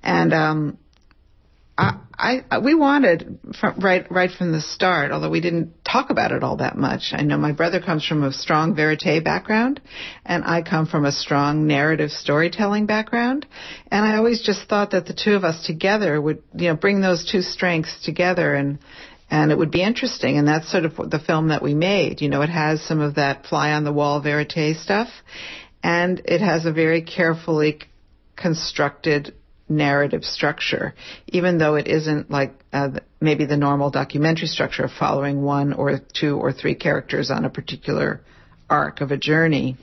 And, 0.00 0.32
um, 0.32 0.78
I, 2.18 2.44
I, 2.50 2.58
we 2.58 2.74
wanted 2.74 3.40
from, 3.58 3.80
right 3.80 4.10
right 4.10 4.30
from 4.30 4.52
the 4.52 4.60
start, 4.60 5.10
although 5.10 5.30
we 5.30 5.40
didn't 5.40 5.84
talk 5.84 6.10
about 6.10 6.30
it 6.30 6.44
all 6.44 6.58
that 6.58 6.76
much. 6.76 7.12
I 7.12 7.22
know 7.22 7.36
my 7.36 7.52
brother 7.52 7.80
comes 7.80 8.06
from 8.06 8.22
a 8.22 8.32
strong 8.32 8.74
verite 8.76 9.24
background, 9.24 9.80
and 10.24 10.44
I 10.44 10.62
come 10.62 10.86
from 10.86 11.04
a 11.04 11.12
strong 11.12 11.66
narrative 11.66 12.10
storytelling 12.10 12.86
background, 12.86 13.46
and 13.90 14.04
I 14.04 14.16
always 14.16 14.40
just 14.42 14.68
thought 14.68 14.92
that 14.92 15.06
the 15.06 15.14
two 15.14 15.34
of 15.34 15.44
us 15.44 15.66
together 15.66 16.20
would, 16.20 16.42
you 16.54 16.68
know, 16.68 16.76
bring 16.76 17.00
those 17.00 17.28
two 17.30 17.42
strengths 17.42 18.04
together 18.04 18.54
and 18.54 18.78
and 19.30 19.50
it 19.50 19.56
would 19.56 19.70
be 19.70 19.82
interesting. 19.82 20.36
And 20.36 20.46
that's 20.46 20.70
sort 20.70 20.84
of 20.84 20.94
the 21.10 21.18
film 21.18 21.48
that 21.48 21.62
we 21.62 21.72
made. 21.72 22.20
You 22.20 22.28
know, 22.28 22.42
it 22.42 22.50
has 22.50 22.82
some 22.82 23.00
of 23.00 23.14
that 23.14 23.46
fly 23.46 23.72
on 23.72 23.82
the 23.82 23.92
wall 23.92 24.20
verite 24.20 24.76
stuff, 24.76 25.08
and 25.82 26.20
it 26.26 26.40
has 26.40 26.66
a 26.66 26.72
very 26.72 27.02
carefully 27.02 27.80
constructed 28.36 29.34
narrative 29.76 30.24
structure, 30.24 30.94
even 31.28 31.58
though 31.58 31.74
it 31.74 31.86
isn't 31.88 32.30
like 32.30 32.52
uh, 32.72 32.90
maybe 33.20 33.46
the 33.46 33.56
normal 33.56 33.90
documentary 33.90 34.48
structure 34.48 34.84
of 34.84 34.90
following 34.92 35.42
one 35.42 35.72
or 35.72 36.00
two 36.12 36.38
or 36.38 36.52
three 36.52 36.74
characters 36.74 37.30
on 37.30 37.44
a 37.44 37.50
particular 37.50 38.20
arc 38.68 39.00
of 39.00 39.10
a 39.10 39.16
journey. 39.16 39.76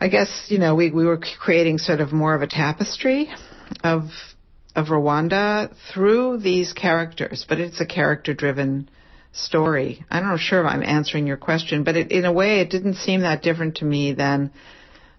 I 0.00 0.08
guess 0.08 0.46
you 0.48 0.58
know 0.58 0.74
we 0.74 0.90
we 0.90 1.04
were 1.04 1.20
creating 1.40 1.78
sort 1.78 2.00
of 2.00 2.12
more 2.12 2.34
of 2.34 2.42
a 2.42 2.46
tapestry 2.46 3.30
of 3.82 4.10
of 4.74 4.88
Rwanda 4.88 5.74
through 5.92 6.38
these 6.38 6.72
characters, 6.72 7.46
but 7.48 7.60
it's 7.60 7.80
a 7.80 7.86
character 7.86 8.34
driven 8.34 8.88
story. 9.32 10.04
I'm 10.10 10.24
not 10.24 10.40
sure 10.40 10.60
if 10.60 10.66
I'm 10.66 10.82
answering 10.82 11.26
your 11.26 11.36
question, 11.36 11.84
but 11.84 11.96
it, 11.96 12.12
in 12.12 12.24
a 12.24 12.32
way, 12.32 12.60
it 12.60 12.70
didn't 12.70 12.94
seem 12.94 13.20
that 13.20 13.42
different 13.42 13.76
to 13.76 13.84
me 13.84 14.12
than 14.12 14.52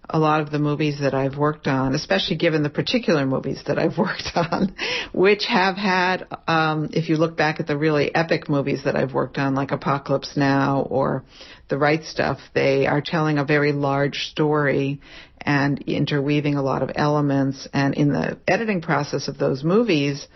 a 0.08 0.18
lot 0.18 0.40
of 0.40 0.50
the 0.50 0.58
movies 0.58 1.00
that 1.00 1.14
I've 1.14 1.36
worked 1.36 1.66
on, 1.66 1.94
especially 1.94 2.36
given 2.36 2.62
the 2.62 2.70
particular 2.70 3.26
movies 3.26 3.62
that 3.66 3.78
I've 3.78 3.98
worked 3.98 4.30
on, 4.34 4.74
which 5.12 5.44
have 5.46 5.76
had, 5.76 6.26
um, 6.46 6.90
if 6.92 7.08
you 7.08 7.16
look 7.16 7.36
back 7.36 7.60
at 7.60 7.66
the 7.66 7.76
really 7.76 8.14
epic 8.14 8.48
movies 8.48 8.82
that 8.84 8.96
I've 8.96 9.12
worked 9.12 9.38
on, 9.38 9.54
like 9.54 9.72
Apocalypse 9.72 10.36
Now 10.36 10.82
or 10.82 11.24
The 11.68 11.78
Right 11.78 12.04
Stuff, 12.04 12.38
they 12.54 12.86
are 12.86 13.02
telling 13.04 13.38
a 13.38 13.44
very 13.44 13.72
large 13.72 14.28
story 14.30 15.00
and 15.40 15.82
interweaving 15.82 16.54
a 16.54 16.62
lot 16.62 16.82
of 16.82 16.90
elements. 16.94 17.68
And 17.72 17.94
in 17.94 18.12
the 18.12 18.38
editing 18.46 18.82
process 18.82 19.28
of 19.28 19.38
those 19.38 19.62
movies, 19.62 20.26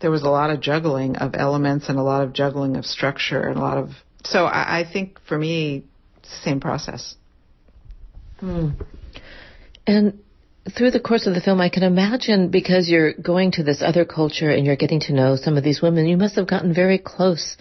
there 0.00 0.10
was 0.10 0.22
a 0.22 0.28
lot 0.28 0.50
of 0.50 0.60
juggling 0.60 1.16
of 1.16 1.34
elements 1.34 1.88
and 1.88 1.98
a 1.98 2.02
lot 2.02 2.22
of 2.22 2.32
juggling 2.32 2.76
of 2.76 2.84
structure 2.84 3.42
and 3.42 3.56
a 3.56 3.60
lot 3.60 3.78
of. 3.78 3.90
So 4.24 4.44
I, 4.44 4.80
I 4.80 4.84
think 4.90 5.20
for 5.26 5.38
me, 5.38 5.84
same 6.44 6.60
process. 6.60 7.16
Hmm. 8.40 8.70
And 9.88 10.20
through 10.76 10.90
the 10.90 11.00
course 11.00 11.26
of 11.26 11.32
the 11.32 11.40
film, 11.40 11.62
I 11.62 11.70
can 11.70 11.82
imagine 11.82 12.50
because 12.50 12.90
you're 12.90 13.14
going 13.14 13.52
to 13.52 13.62
this 13.62 13.80
other 13.80 14.04
culture 14.04 14.50
and 14.50 14.66
you're 14.66 14.76
getting 14.76 15.00
to 15.00 15.14
know 15.14 15.34
some 15.34 15.56
of 15.56 15.64
these 15.64 15.80
women, 15.80 16.04
you 16.06 16.18
must 16.18 16.36
have 16.36 16.46
gotten 16.46 16.74
very 16.74 16.98
close 16.98 17.56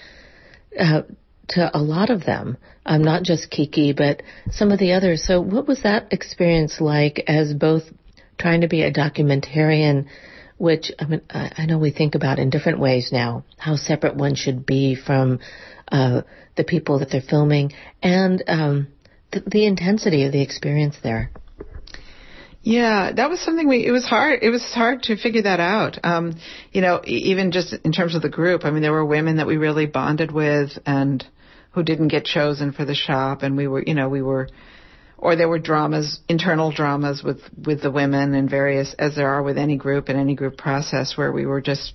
uh, 0.77 1.03
to 1.47 1.71
a 1.73 1.79
lot 1.79 2.09
of 2.09 2.25
them. 2.25 2.57
Um, 2.85 3.01
not 3.01 3.23
just 3.23 3.49
Kiki, 3.49 3.93
but 3.93 4.23
some 4.51 4.71
of 4.71 4.79
the 4.79 4.91
others. 4.91 5.23
So, 5.25 5.39
what 5.39 5.69
was 5.69 5.83
that 5.83 6.11
experience 6.11 6.81
like 6.81 7.23
as 7.27 7.53
both 7.53 7.83
trying 8.37 8.61
to 8.61 8.67
be 8.67 8.83
a 8.83 8.91
documentarian, 8.91 10.07
which 10.57 10.91
I 10.99 11.05
mean, 11.05 11.21
I, 11.29 11.65
know 11.65 11.77
we 11.77 11.91
think 11.91 12.15
about 12.15 12.39
in 12.39 12.49
different 12.49 12.79
ways 12.79 13.09
now, 13.11 13.45
how 13.57 13.77
separate 13.77 14.15
one 14.15 14.35
should 14.35 14.65
be 14.65 14.95
from 14.95 15.39
uh, 15.91 16.21
the 16.57 16.65
people 16.65 16.99
that 16.99 17.09
they're 17.09 17.21
filming, 17.21 17.71
and 18.03 18.43
um, 18.47 18.87
the 19.31 19.65
intensity 19.65 20.25
of 20.25 20.33
the 20.33 20.41
experience 20.41 20.97
there. 21.03 21.31
Yeah, 22.67 23.13
that 23.13 23.29
was 23.29 23.39
something 23.39 23.65
we. 23.69 23.85
It 23.85 23.91
was 23.91 24.05
hard. 24.05 24.39
It 24.41 24.49
was 24.49 24.61
hard 24.61 25.03
to 25.03 25.15
figure 25.15 25.43
that 25.43 25.61
out. 25.61 25.99
Um, 26.03 26.35
you 26.73 26.81
know, 26.81 26.99
even 27.05 27.53
just 27.53 27.71
in 27.71 27.93
terms 27.93 28.13
of 28.13 28.21
the 28.21 28.27
group. 28.27 28.65
I 28.65 28.71
mean, 28.71 28.81
there 28.81 28.91
were 28.91 29.05
women 29.05 29.37
that 29.37 29.47
we 29.47 29.55
really 29.55 29.85
bonded 29.85 30.33
with, 30.33 30.77
and 30.85 31.25
who 31.71 31.83
didn't 31.83 32.09
get 32.09 32.25
chosen 32.25 32.73
for 32.73 32.83
the 32.83 32.93
shop, 32.93 33.41
and 33.41 33.55
we 33.55 33.69
were, 33.69 33.81
you 33.81 33.93
know, 33.93 34.09
we 34.09 34.21
were, 34.21 34.49
or 35.17 35.37
there 35.37 35.47
were 35.47 35.59
dramas, 35.59 36.19
internal 36.27 36.73
dramas 36.73 37.23
with 37.23 37.39
with 37.65 37.81
the 37.81 37.89
women 37.89 38.33
and 38.33 38.49
various, 38.49 38.93
as 38.99 39.15
there 39.15 39.29
are 39.29 39.43
with 39.43 39.57
any 39.57 39.77
group 39.77 40.09
and 40.09 40.19
any 40.19 40.35
group 40.35 40.57
process, 40.57 41.15
where 41.15 41.31
we 41.31 41.45
were 41.45 41.61
just 41.61 41.93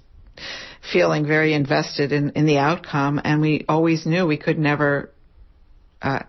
feeling 0.91 1.27
very 1.27 1.53
invested 1.53 2.13
in 2.13 2.31
in 2.31 2.47
the 2.47 2.57
outcome, 2.57 3.21
and 3.23 3.43
we 3.43 3.67
always 3.69 4.07
knew 4.07 4.27
we 4.27 4.39
could 4.39 4.59
never. 4.59 5.13
Uh, 6.01 6.23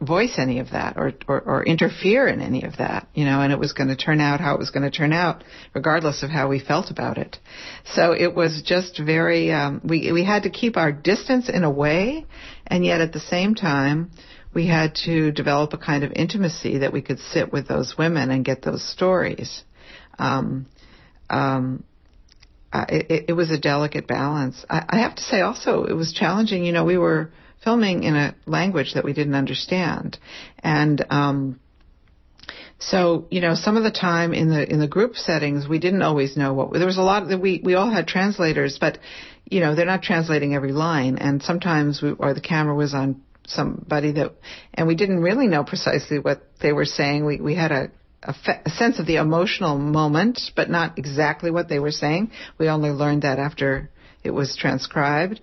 voice 0.00 0.34
any 0.38 0.60
of 0.60 0.70
that 0.70 0.96
or, 0.96 1.12
or, 1.26 1.40
or 1.40 1.64
interfere 1.64 2.28
in 2.28 2.40
any 2.40 2.62
of 2.62 2.76
that, 2.76 3.08
you 3.14 3.24
know, 3.24 3.40
and 3.40 3.52
it 3.52 3.58
was 3.58 3.72
going 3.72 3.88
to 3.88 3.96
turn 3.96 4.20
out 4.20 4.40
how 4.40 4.54
it 4.54 4.58
was 4.58 4.70
going 4.70 4.84
to 4.88 4.96
turn 4.96 5.12
out, 5.12 5.42
regardless 5.74 6.22
of 6.22 6.30
how 6.30 6.48
we 6.48 6.60
felt 6.60 6.90
about 6.90 7.18
it. 7.18 7.38
So 7.84 8.12
it 8.12 8.34
was 8.34 8.62
just 8.64 8.98
very, 8.98 9.50
um, 9.50 9.80
we, 9.82 10.12
we 10.12 10.24
had 10.24 10.44
to 10.44 10.50
keep 10.50 10.76
our 10.76 10.92
distance 10.92 11.48
in 11.48 11.64
a 11.64 11.70
way, 11.70 12.26
and 12.66 12.84
yet 12.84 13.00
at 13.00 13.12
the 13.12 13.20
same 13.20 13.54
time, 13.54 14.12
we 14.54 14.66
had 14.66 14.94
to 15.06 15.32
develop 15.32 15.72
a 15.72 15.78
kind 15.78 16.04
of 16.04 16.12
intimacy 16.12 16.78
that 16.78 16.92
we 16.92 17.02
could 17.02 17.18
sit 17.18 17.52
with 17.52 17.68
those 17.68 17.96
women 17.98 18.30
and 18.30 18.44
get 18.44 18.62
those 18.62 18.88
stories. 18.88 19.64
Um, 20.18 20.66
um, 21.28 21.84
uh, 22.72 22.84
it, 22.88 23.24
it 23.28 23.32
was 23.32 23.50
a 23.50 23.58
delicate 23.58 24.06
balance. 24.06 24.64
I, 24.70 24.84
I 24.88 24.98
have 25.00 25.16
to 25.16 25.22
say 25.22 25.40
also, 25.40 25.84
it 25.84 25.92
was 25.92 26.12
challenging. 26.12 26.64
You 26.64 26.72
know, 26.72 26.84
we 26.84 26.98
were, 26.98 27.30
filming 27.62 28.04
in 28.04 28.14
a 28.16 28.34
language 28.46 28.94
that 28.94 29.04
we 29.04 29.12
didn't 29.12 29.34
understand. 29.34 30.18
And 30.58 31.04
um, 31.10 31.60
so, 32.78 33.26
you 33.30 33.40
know, 33.40 33.54
some 33.54 33.76
of 33.76 33.82
the 33.82 33.90
time 33.90 34.32
in 34.32 34.50
the 34.50 34.70
in 34.70 34.78
the 34.78 34.88
group 34.88 35.16
settings, 35.16 35.66
we 35.68 35.78
didn't 35.78 36.02
always 36.02 36.36
know 36.36 36.54
what 36.54 36.72
there 36.72 36.86
was 36.86 36.98
a 36.98 37.02
lot 37.02 37.28
that 37.28 37.40
we 37.40 37.60
we 37.64 37.74
all 37.74 37.90
had 37.90 38.06
translators, 38.06 38.78
but 38.80 38.98
you 39.44 39.60
know, 39.60 39.74
they're 39.74 39.86
not 39.86 40.02
translating 40.02 40.54
every 40.54 40.72
line, 40.72 41.18
and 41.18 41.42
sometimes 41.42 42.00
we 42.02 42.12
or 42.12 42.34
the 42.34 42.40
camera 42.40 42.74
was 42.74 42.94
on 42.94 43.22
somebody 43.46 44.12
that, 44.12 44.32
and 44.74 44.86
we 44.86 44.94
didn't 44.94 45.20
really 45.20 45.46
know 45.46 45.64
precisely 45.64 46.18
what 46.18 46.42
they 46.60 46.72
were 46.72 46.84
saying. 46.84 47.24
We 47.24 47.40
we 47.40 47.54
had 47.54 47.72
a 47.72 47.90
a, 48.22 48.34
fe- 48.34 48.60
a 48.64 48.70
sense 48.70 48.98
of 48.98 49.06
the 49.06 49.16
emotional 49.16 49.78
moment, 49.78 50.40
but 50.54 50.68
not 50.68 50.98
exactly 50.98 51.50
what 51.50 51.68
they 51.68 51.78
were 51.78 51.92
saying. 51.92 52.30
We 52.58 52.68
only 52.68 52.90
learned 52.90 53.22
that 53.22 53.38
after 53.38 53.90
it 54.22 54.30
was 54.30 54.56
transcribed. 54.56 55.40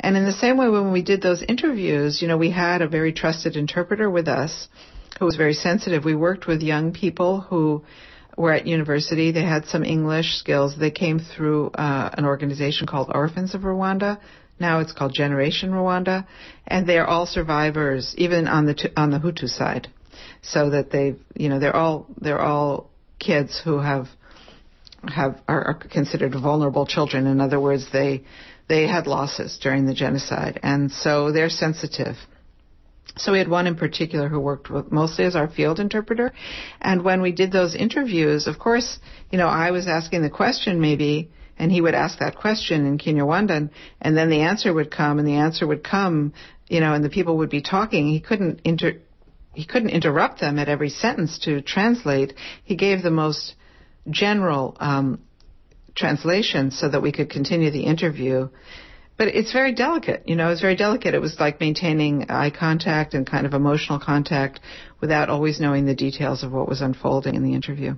And 0.00 0.16
in 0.16 0.24
the 0.24 0.32
same 0.32 0.56
way, 0.56 0.68
when 0.68 0.92
we 0.92 1.02
did 1.02 1.22
those 1.22 1.42
interviews, 1.42 2.22
you 2.22 2.28
know, 2.28 2.36
we 2.36 2.50
had 2.50 2.82
a 2.82 2.88
very 2.88 3.12
trusted 3.12 3.56
interpreter 3.56 4.08
with 4.08 4.28
us 4.28 4.68
who 5.18 5.24
was 5.24 5.36
very 5.36 5.54
sensitive. 5.54 6.04
We 6.04 6.14
worked 6.14 6.46
with 6.46 6.62
young 6.62 6.92
people 6.92 7.40
who 7.40 7.84
were 8.36 8.52
at 8.52 8.66
university. 8.66 9.32
They 9.32 9.42
had 9.42 9.66
some 9.66 9.84
English 9.84 10.36
skills. 10.38 10.76
They 10.78 10.92
came 10.92 11.18
through 11.18 11.70
uh, 11.70 12.10
an 12.12 12.24
organization 12.24 12.86
called 12.86 13.10
Orphans 13.12 13.54
of 13.54 13.62
Rwanda. 13.62 14.20
Now 14.60 14.80
it's 14.80 14.92
called 14.92 15.12
Generation 15.12 15.70
Rwanda, 15.70 16.26
and 16.66 16.86
they 16.86 16.98
are 16.98 17.06
all 17.06 17.26
survivors, 17.26 18.14
even 18.18 18.48
on 18.48 18.66
the 18.66 18.90
on 18.96 19.10
the 19.10 19.18
Hutu 19.18 19.48
side. 19.48 19.88
So 20.42 20.70
that 20.70 20.90
they, 20.90 21.14
you 21.34 21.48
know, 21.48 21.58
they're 21.58 21.76
all 21.76 22.06
they're 22.20 22.40
all 22.40 22.90
kids 23.18 23.60
who 23.64 23.78
have 23.78 24.08
have 25.06 25.40
are, 25.46 25.64
are 25.68 25.74
considered 25.74 26.32
vulnerable 26.32 26.86
children. 26.86 27.26
In 27.26 27.40
other 27.40 27.60
words, 27.60 27.86
they 27.92 28.24
they 28.68 28.86
had 28.86 29.06
losses 29.06 29.58
during 29.62 29.86
the 29.86 29.94
genocide, 29.94 30.60
and 30.62 30.90
so 30.90 31.32
they're 31.32 31.48
sensitive. 31.48 32.16
So 33.16 33.32
we 33.32 33.38
had 33.38 33.48
one 33.48 33.66
in 33.66 33.74
particular 33.74 34.28
who 34.28 34.38
worked 34.38 34.70
with, 34.70 34.92
mostly 34.92 35.24
as 35.24 35.34
our 35.34 35.48
field 35.48 35.80
interpreter, 35.80 36.32
and 36.80 37.02
when 37.02 37.22
we 37.22 37.32
did 37.32 37.50
those 37.50 37.74
interviews, 37.74 38.46
of 38.46 38.58
course, 38.58 38.98
you 39.30 39.38
know, 39.38 39.48
I 39.48 39.70
was 39.70 39.88
asking 39.88 40.22
the 40.22 40.30
question 40.30 40.80
maybe, 40.80 41.30
and 41.58 41.72
he 41.72 41.80
would 41.80 41.94
ask 41.94 42.18
that 42.20 42.36
question 42.36 42.86
in 42.86 42.98
Kinyarwanda, 42.98 43.70
and, 44.00 44.16
then 44.16 44.30
the 44.30 44.42
answer 44.42 44.72
would 44.72 44.90
come, 44.90 45.18
and 45.18 45.26
the 45.26 45.36
answer 45.36 45.66
would 45.66 45.82
come, 45.82 46.32
you 46.68 46.80
know, 46.80 46.94
and 46.94 47.04
the 47.04 47.10
people 47.10 47.38
would 47.38 47.50
be 47.50 47.62
talking. 47.62 48.06
He 48.08 48.20
couldn't 48.20 48.60
inter 48.64 48.98
he 49.54 49.64
couldn't 49.64 49.90
interrupt 49.90 50.38
them 50.38 50.56
at 50.60 50.68
every 50.68 50.88
sentence 50.88 51.40
to 51.40 51.60
translate. 51.62 52.32
He 52.62 52.76
gave 52.76 53.02
the 53.02 53.10
most 53.10 53.56
general 54.08 54.76
um, 54.78 55.20
translation 55.98 56.70
so 56.70 56.88
that 56.88 57.02
we 57.02 57.12
could 57.12 57.30
continue 57.30 57.70
the 57.70 57.84
interview. 57.84 58.48
But 59.16 59.28
it's 59.28 59.52
very 59.52 59.74
delicate, 59.74 60.28
you 60.28 60.36
know, 60.36 60.50
it's 60.50 60.60
very 60.60 60.76
delicate. 60.76 61.14
It 61.14 61.20
was 61.20 61.40
like 61.40 61.60
maintaining 61.60 62.30
eye 62.30 62.50
contact 62.50 63.14
and 63.14 63.26
kind 63.26 63.46
of 63.46 63.52
emotional 63.52 63.98
contact 63.98 64.60
without 65.00 65.28
always 65.28 65.58
knowing 65.60 65.86
the 65.86 65.94
details 65.94 66.44
of 66.44 66.52
what 66.52 66.68
was 66.68 66.80
unfolding 66.80 67.34
in 67.34 67.42
the 67.42 67.54
interview. 67.54 67.96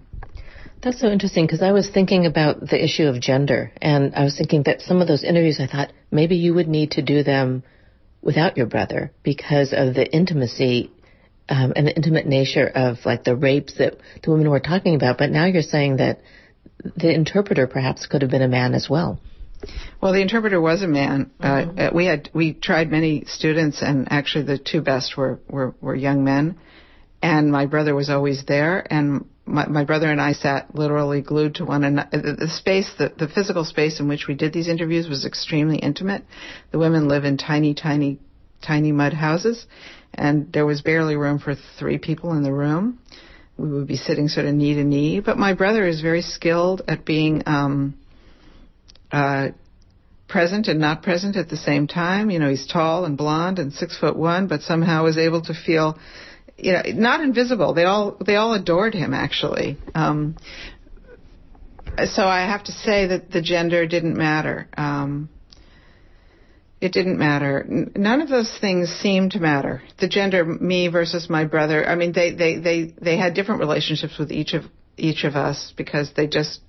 That's 0.83 0.99
so 0.99 1.09
interesting 1.09 1.45
because 1.45 1.61
I 1.61 1.73
was 1.73 1.91
thinking 1.91 2.25
about 2.25 2.61
the 2.61 2.83
issue 2.83 3.05
of 3.05 3.21
gender 3.21 3.71
and 3.83 4.15
I 4.15 4.25
was 4.25 4.39
thinking 4.39 4.63
that 4.63 4.81
some 4.81 5.03
of 5.03 5.09
those 5.09 5.25
interviews 5.25 5.61
I 5.61 5.67
thought 5.67 5.93
maybe 6.11 6.37
you 6.37 6.55
would 6.55 6.69
need 6.69 6.93
to 6.93 7.03
do 7.03 7.23
them 7.23 7.65
without 8.23 8.57
your 8.57 8.67
brother 8.67 9.13
because 9.23 9.75
of 9.77 9.95
the 9.95 10.11
intimacy 10.11 10.91
um, 11.51 11.75
and 11.77 11.87
the 11.87 11.95
intimate 11.95 12.27
nature 12.27 12.67
of 12.67 12.99
like 13.05 13.25
the 13.25 13.37
rapes 13.37 13.75
that 13.77 13.99
the 14.23 14.31
women 14.31 14.49
were 14.49 14.61
talking 14.61 14.95
about. 14.95 15.19
But 15.19 15.31
now 15.31 15.45
you're 15.45 15.61
saying 15.61 15.97
that 15.97 16.21
the 16.97 17.12
interpreter 17.12 17.66
perhaps 17.66 18.07
could 18.07 18.23
have 18.23 18.31
been 18.31 18.43
a 18.43 18.49
man 18.49 18.75
as 18.75 18.88
well. 18.88 19.19
Well, 20.01 20.12
the 20.12 20.23
interpreter 20.23 20.61
was 20.61 20.83
a 20.83 20.88
man. 20.88 21.31
Uh, 21.38 21.47
mm-hmm. 21.47 21.79
Uh, 21.79 21.90
we 21.93 22.07
had 22.07 22.31
we 22.33 22.55
tried 22.55 22.90
many 22.90 23.25
students, 23.27 23.83
and 23.83 24.11
actually 24.11 24.45
the 24.45 24.59
two 24.59 24.81
best 24.81 25.16
were 25.16 25.38
were, 25.49 25.75
were 25.81 25.95
young 25.95 26.25
men. 26.25 26.59
And 27.23 27.53
my 27.53 27.66
brother 27.66 27.95
was 27.95 28.09
always 28.09 28.45
there, 28.47 28.87
and 28.90 29.27
my, 29.45 29.66
my 29.66 29.85
brother 29.85 30.11
and 30.11 30.21
I 30.21 30.33
sat 30.33 30.75
literally 30.75 31.21
glued 31.21 31.57
to 31.57 31.66
one 31.66 31.85
another. 31.85 32.09
The, 32.12 32.33
the 32.33 32.49
space, 32.49 32.90
the, 32.99 33.12
the 33.14 33.29
physical 33.29 33.64
space 33.64 34.01
in 34.01 34.09
which 34.09 34.27
we 34.27 34.35
did 34.35 34.55
these 34.55 34.69
interviews 34.69 35.07
was 35.07 35.27
extremely 35.27 35.77
intimate. 35.77 36.25
The 36.71 36.79
women 36.79 37.09
live 37.09 37.25
in 37.25 37.37
tiny, 37.37 37.75
tiny, 37.75 38.21
tiny 38.62 38.93
mud 38.93 39.12
houses, 39.12 39.66
and 40.14 40.51
there 40.51 40.64
was 40.64 40.81
barely 40.81 41.16
room 41.16 41.38
for 41.38 41.55
three 41.79 41.99
people 41.99 42.33
in 42.33 42.43
the 42.43 42.53
room 42.53 42.99
we 43.61 43.70
would 43.70 43.87
be 43.87 43.96
sitting 43.96 44.29
sort 44.29 44.46
of 44.46 44.55
knee 44.55 44.75
to 44.75 44.85
knee. 44.85 45.20
But 45.20 45.38
my 45.38 45.55
brother 45.55 45.87
is 45.87 46.01
very 46.01 46.23
skilled 46.23 46.83
at 46.88 47.05
being 47.05 47.42
um, 47.46 47.94
uh, 49.12 49.49
present 50.29 50.68
and 50.68 50.81
not 50.81 51.03
present 51.03 51.37
at 51.37 51.49
the 51.49 51.57
same 51.57 51.87
time. 51.87 52.31
You 52.31 52.38
know, 52.38 52.49
he's 52.49 52.66
tall 52.66 53.05
and 53.05 53.18
blonde 53.18 53.59
and 53.59 53.73
six 53.73 53.99
foot 53.99 54.16
one, 54.16 54.46
but 54.46 54.62
somehow 54.62 55.05
was 55.05 55.18
able 55.18 55.42
to 55.42 55.55
feel, 55.55 55.99
you 56.57 56.73
know, 56.73 56.83
not 56.94 57.20
invisible. 57.20 57.75
They 57.75 57.85
all 57.85 58.16
they 58.25 58.37
all 58.37 58.55
adored 58.55 58.94
him 58.94 59.12
actually. 59.12 59.77
Um, 59.94 60.37
so 62.07 62.23
I 62.23 62.40
have 62.40 62.64
to 62.64 62.73
say 62.73 63.09
that 63.09 63.31
the 63.31 63.42
gender 63.42 63.87
didn't 63.87 64.16
matter. 64.16 64.68
Um, 64.77 65.29
it 66.81 66.93
didn't 66.93 67.19
matter. 67.19 67.64
None 67.69 68.23
of 68.23 68.29
those 68.29 68.57
things 68.61 68.88
seemed 68.88 69.33
to 69.33 69.40
matter. 69.40 69.83
The 69.99 70.09
gender, 70.09 70.45
me 70.45 70.88
versus 70.88 71.29
my 71.29 71.45
brother. 71.45 71.87
I 71.87 71.95
mean, 71.95 72.12
they 72.12 72.33
they 72.35 72.59
they 72.59 72.95
they 73.01 73.16
had 73.19 73.35
different 73.35 73.61
relationships 73.61 74.19
with 74.19 74.33
each 74.33 74.55
of 74.55 74.64
each 74.97 75.25
of 75.25 75.37
us 75.37 75.73
because 75.77 76.12
they 76.16 76.27
just 76.27 76.61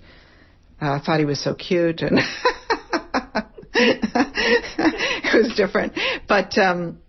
uh, 0.82 1.00
thought 1.00 1.20
he 1.20 1.26
was 1.26 1.42
so 1.42 1.54
cute 1.54 2.02
and 2.02 2.20
it 3.74 5.34
was 5.34 5.54
different. 5.56 5.94
But 6.28 6.58
um, 6.58 7.00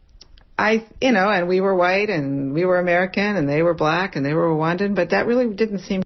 I, 0.59 0.87
you 1.01 1.13
know, 1.13 1.29
and 1.29 1.49
we 1.49 1.61
were 1.61 1.75
white 1.75 2.11
and 2.11 2.53
we 2.53 2.65
were 2.65 2.79
American 2.79 3.37
and 3.37 3.49
they 3.49 3.63
were 3.63 3.75
black 3.75 4.15
and 4.15 4.25
they 4.25 4.35
were 4.35 4.49
Rwandan, 4.49 4.95
but 4.95 5.11
that 5.11 5.27
really 5.27 5.53
didn't 5.55 5.81
seem 5.81 6.03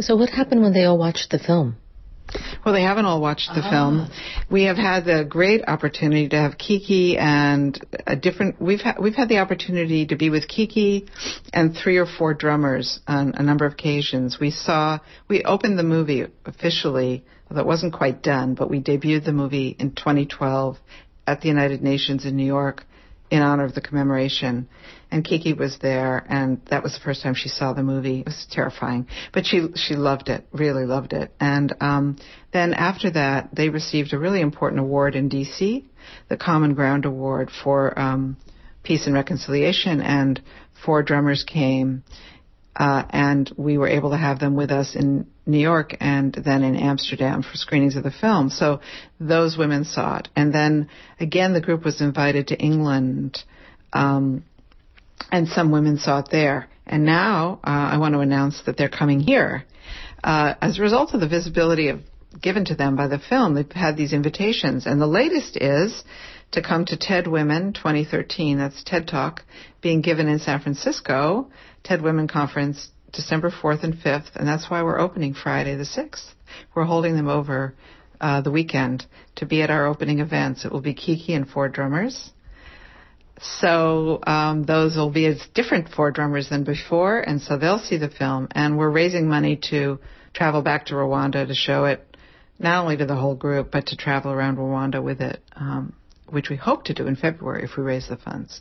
So 0.00 0.16
what 0.16 0.30
happened 0.30 0.62
when 0.62 0.72
they 0.72 0.84
all 0.84 0.98
watched 0.98 1.30
the 1.30 1.38
film? 1.38 1.76
Well, 2.64 2.74
they 2.74 2.82
haven't 2.82 3.06
all 3.06 3.20
watched 3.20 3.48
the 3.54 3.62
ah. 3.64 3.70
film. 3.70 4.10
We 4.50 4.64
have 4.64 4.76
had 4.76 5.06
the 5.06 5.24
great 5.24 5.62
opportunity 5.66 6.28
to 6.28 6.36
have 6.36 6.58
Kiki 6.58 7.16
and 7.16 7.78
a 8.06 8.16
different. 8.16 8.60
We've 8.60 8.80
had 8.80 8.98
we've 9.00 9.14
had 9.14 9.28
the 9.28 9.38
opportunity 9.38 10.06
to 10.06 10.16
be 10.16 10.28
with 10.28 10.46
Kiki 10.46 11.06
and 11.52 11.74
three 11.74 11.96
or 11.96 12.06
four 12.06 12.34
drummers 12.34 13.00
on 13.06 13.34
a 13.34 13.42
number 13.42 13.64
of 13.64 13.72
occasions. 13.72 14.38
We 14.38 14.50
saw 14.50 14.98
we 15.28 15.42
opened 15.42 15.78
the 15.78 15.84
movie 15.84 16.26
officially, 16.44 17.24
although 17.50 17.62
it 17.62 17.66
wasn't 17.66 17.94
quite 17.94 18.22
done, 18.22 18.54
but 18.54 18.68
we 18.68 18.80
debuted 18.80 19.24
the 19.24 19.32
movie 19.32 19.74
in 19.78 19.92
2012 19.92 20.76
at 21.26 21.40
the 21.40 21.48
United 21.48 21.82
Nations 21.82 22.26
in 22.26 22.36
New 22.36 22.46
York 22.46 22.84
in 23.30 23.42
honor 23.42 23.64
of 23.64 23.74
the 23.74 23.80
commemoration 23.80 24.68
and 25.10 25.24
Kiki 25.24 25.54
was 25.54 25.78
there, 25.80 26.24
and 26.28 26.60
that 26.70 26.82
was 26.82 26.94
the 26.94 27.00
first 27.00 27.22
time 27.22 27.34
she 27.34 27.48
saw 27.48 27.72
the 27.72 27.82
movie. 27.82 28.20
It 28.20 28.26
was 28.26 28.46
terrifying, 28.50 29.06
but 29.32 29.46
she 29.46 29.68
she 29.74 29.94
loved 29.94 30.28
it, 30.28 30.46
really 30.52 30.84
loved 30.84 31.12
it. 31.12 31.32
And 31.40 31.74
um, 31.80 32.16
then 32.52 32.74
after 32.74 33.10
that, 33.12 33.48
they 33.54 33.70
received 33.70 34.12
a 34.12 34.18
really 34.18 34.40
important 34.40 34.80
award 34.80 35.14
in 35.14 35.28
D.C., 35.28 35.84
the 36.28 36.36
Common 36.36 36.74
Ground 36.74 37.06
Award 37.06 37.50
for 37.50 37.98
um, 37.98 38.36
Peace 38.82 39.06
and 39.06 39.14
Reconciliation, 39.14 40.00
and 40.02 40.40
four 40.84 41.02
drummers 41.02 41.44
came. 41.44 42.04
Uh, 42.78 43.02
and 43.10 43.52
we 43.56 43.76
were 43.76 43.88
able 43.88 44.10
to 44.10 44.16
have 44.16 44.38
them 44.38 44.54
with 44.54 44.70
us 44.70 44.94
in 44.94 45.26
New 45.46 45.58
York 45.58 45.96
and 45.98 46.32
then 46.32 46.62
in 46.62 46.76
Amsterdam 46.76 47.42
for 47.42 47.56
screenings 47.56 47.96
of 47.96 48.04
the 48.04 48.12
film. 48.12 48.50
So 48.50 48.80
those 49.18 49.58
women 49.58 49.84
saw 49.84 50.18
it. 50.18 50.28
And 50.36 50.54
then 50.54 50.88
again, 51.18 51.54
the 51.54 51.60
group 51.60 51.84
was 51.84 52.00
invited 52.00 52.48
to 52.48 52.56
England 52.56 53.42
um, 53.92 54.44
and 55.32 55.48
some 55.48 55.72
women 55.72 55.98
saw 55.98 56.20
it 56.20 56.28
there. 56.30 56.68
And 56.86 57.04
now 57.04 57.60
uh, 57.64 57.70
I 57.92 57.98
want 57.98 58.14
to 58.14 58.20
announce 58.20 58.62
that 58.66 58.76
they're 58.76 58.88
coming 58.88 59.20
here. 59.20 59.64
Uh, 60.22 60.54
as 60.60 60.78
a 60.78 60.82
result 60.82 61.14
of 61.14 61.20
the 61.20 61.28
visibility 61.28 61.88
of, 61.88 62.00
given 62.40 62.64
to 62.66 62.74
them 62.76 62.94
by 62.94 63.08
the 63.08 63.18
film, 63.18 63.54
they've 63.54 63.70
had 63.72 63.96
these 63.96 64.12
invitations. 64.12 64.86
And 64.86 65.00
the 65.00 65.06
latest 65.06 65.56
is 65.56 66.04
to 66.52 66.62
come 66.62 66.84
to 66.86 66.96
TED 66.96 67.26
Women 67.26 67.72
2013. 67.72 68.58
That's 68.58 68.82
TED 68.84 69.08
Talk 69.08 69.42
being 69.80 70.00
given 70.00 70.28
in 70.28 70.38
San 70.38 70.60
Francisco, 70.60 71.50
TED 71.84 72.02
Women 72.02 72.28
Conference, 72.28 72.90
December 73.12 73.50
4th 73.50 73.84
and 73.84 73.94
5th. 73.94 74.36
And 74.36 74.46
that's 74.46 74.70
why 74.70 74.82
we're 74.82 75.00
opening 75.00 75.34
Friday 75.34 75.76
the 75.76 75.84
6th. 75.84 76.32
We're 76.74 76.84
holding 76.84 77.16
them 77.16 77.28
over 77.28 77.74
uh, 78.20 78.40
the 78.40 78.50
weekend 78.50 79.06
to 79.36 79.46
be 79.46 79.62
at 79.62 79.70
our 79.70 79.86
opening 79.86 80.20
events. 80.20 80.64
It 80.64 80.72
will 80.72 80.80
be 80.80 80.94
Kiki 80.94 81.34
and 81.34 81.48
four 81.48 81.68
drummers. 81.68 82.30
So 83.40 84.20
um, 84.26 84.64
those 84.64 84.96
will 84.96 85.10
be 85.10 85.26
as 85.26 85.40
different 85.54 85.90
four 85.90 86.10
drummers 86.10 86.48
than 86.48 86.64
before, 86.64 87.20
and 87.20 87.40
so 87.40 87.56
they'll 87.56 87.78
see 87.78 87.96
the 87.96 88.08
film. 88.08 88.48
And 88.50 88.76
we're 88.76 88.90
raising 88.90 89.28
money 89.28 89.60
to 89.70 90.00
travel 90.34 90.62
back 90.62 90.86
to 90.86 90.94
Rwanda 90.94 91.46
to 91.46 91.54
show 91.54 91.84
it, 91.84 92.04
not 92.58 92.82
only 92.82 92.96
to 92.96 93.06
the 93.06 93.14
whole 93.14 93.36
group, 93.36 93.70
but 93.70 93.86
to 93.88 93.96
travel 93.96 94.32
around 94.32 94.56
Rwanda 94.56 95.02
with 95.02 95.20
it, 95.20 95.40
um, 95.54 95.94
which 96.30 96.50
we 96.50 96.56
hope 96.56 96.84
to 96.84 96.94
do 96.94 97.06
in 97.06 97.16
February 97.16 97.64
if 97.64 97.76
we 97.76 97.82
raise 97.82 98.08
the 98.08 98.16
funds. 98.16 98.60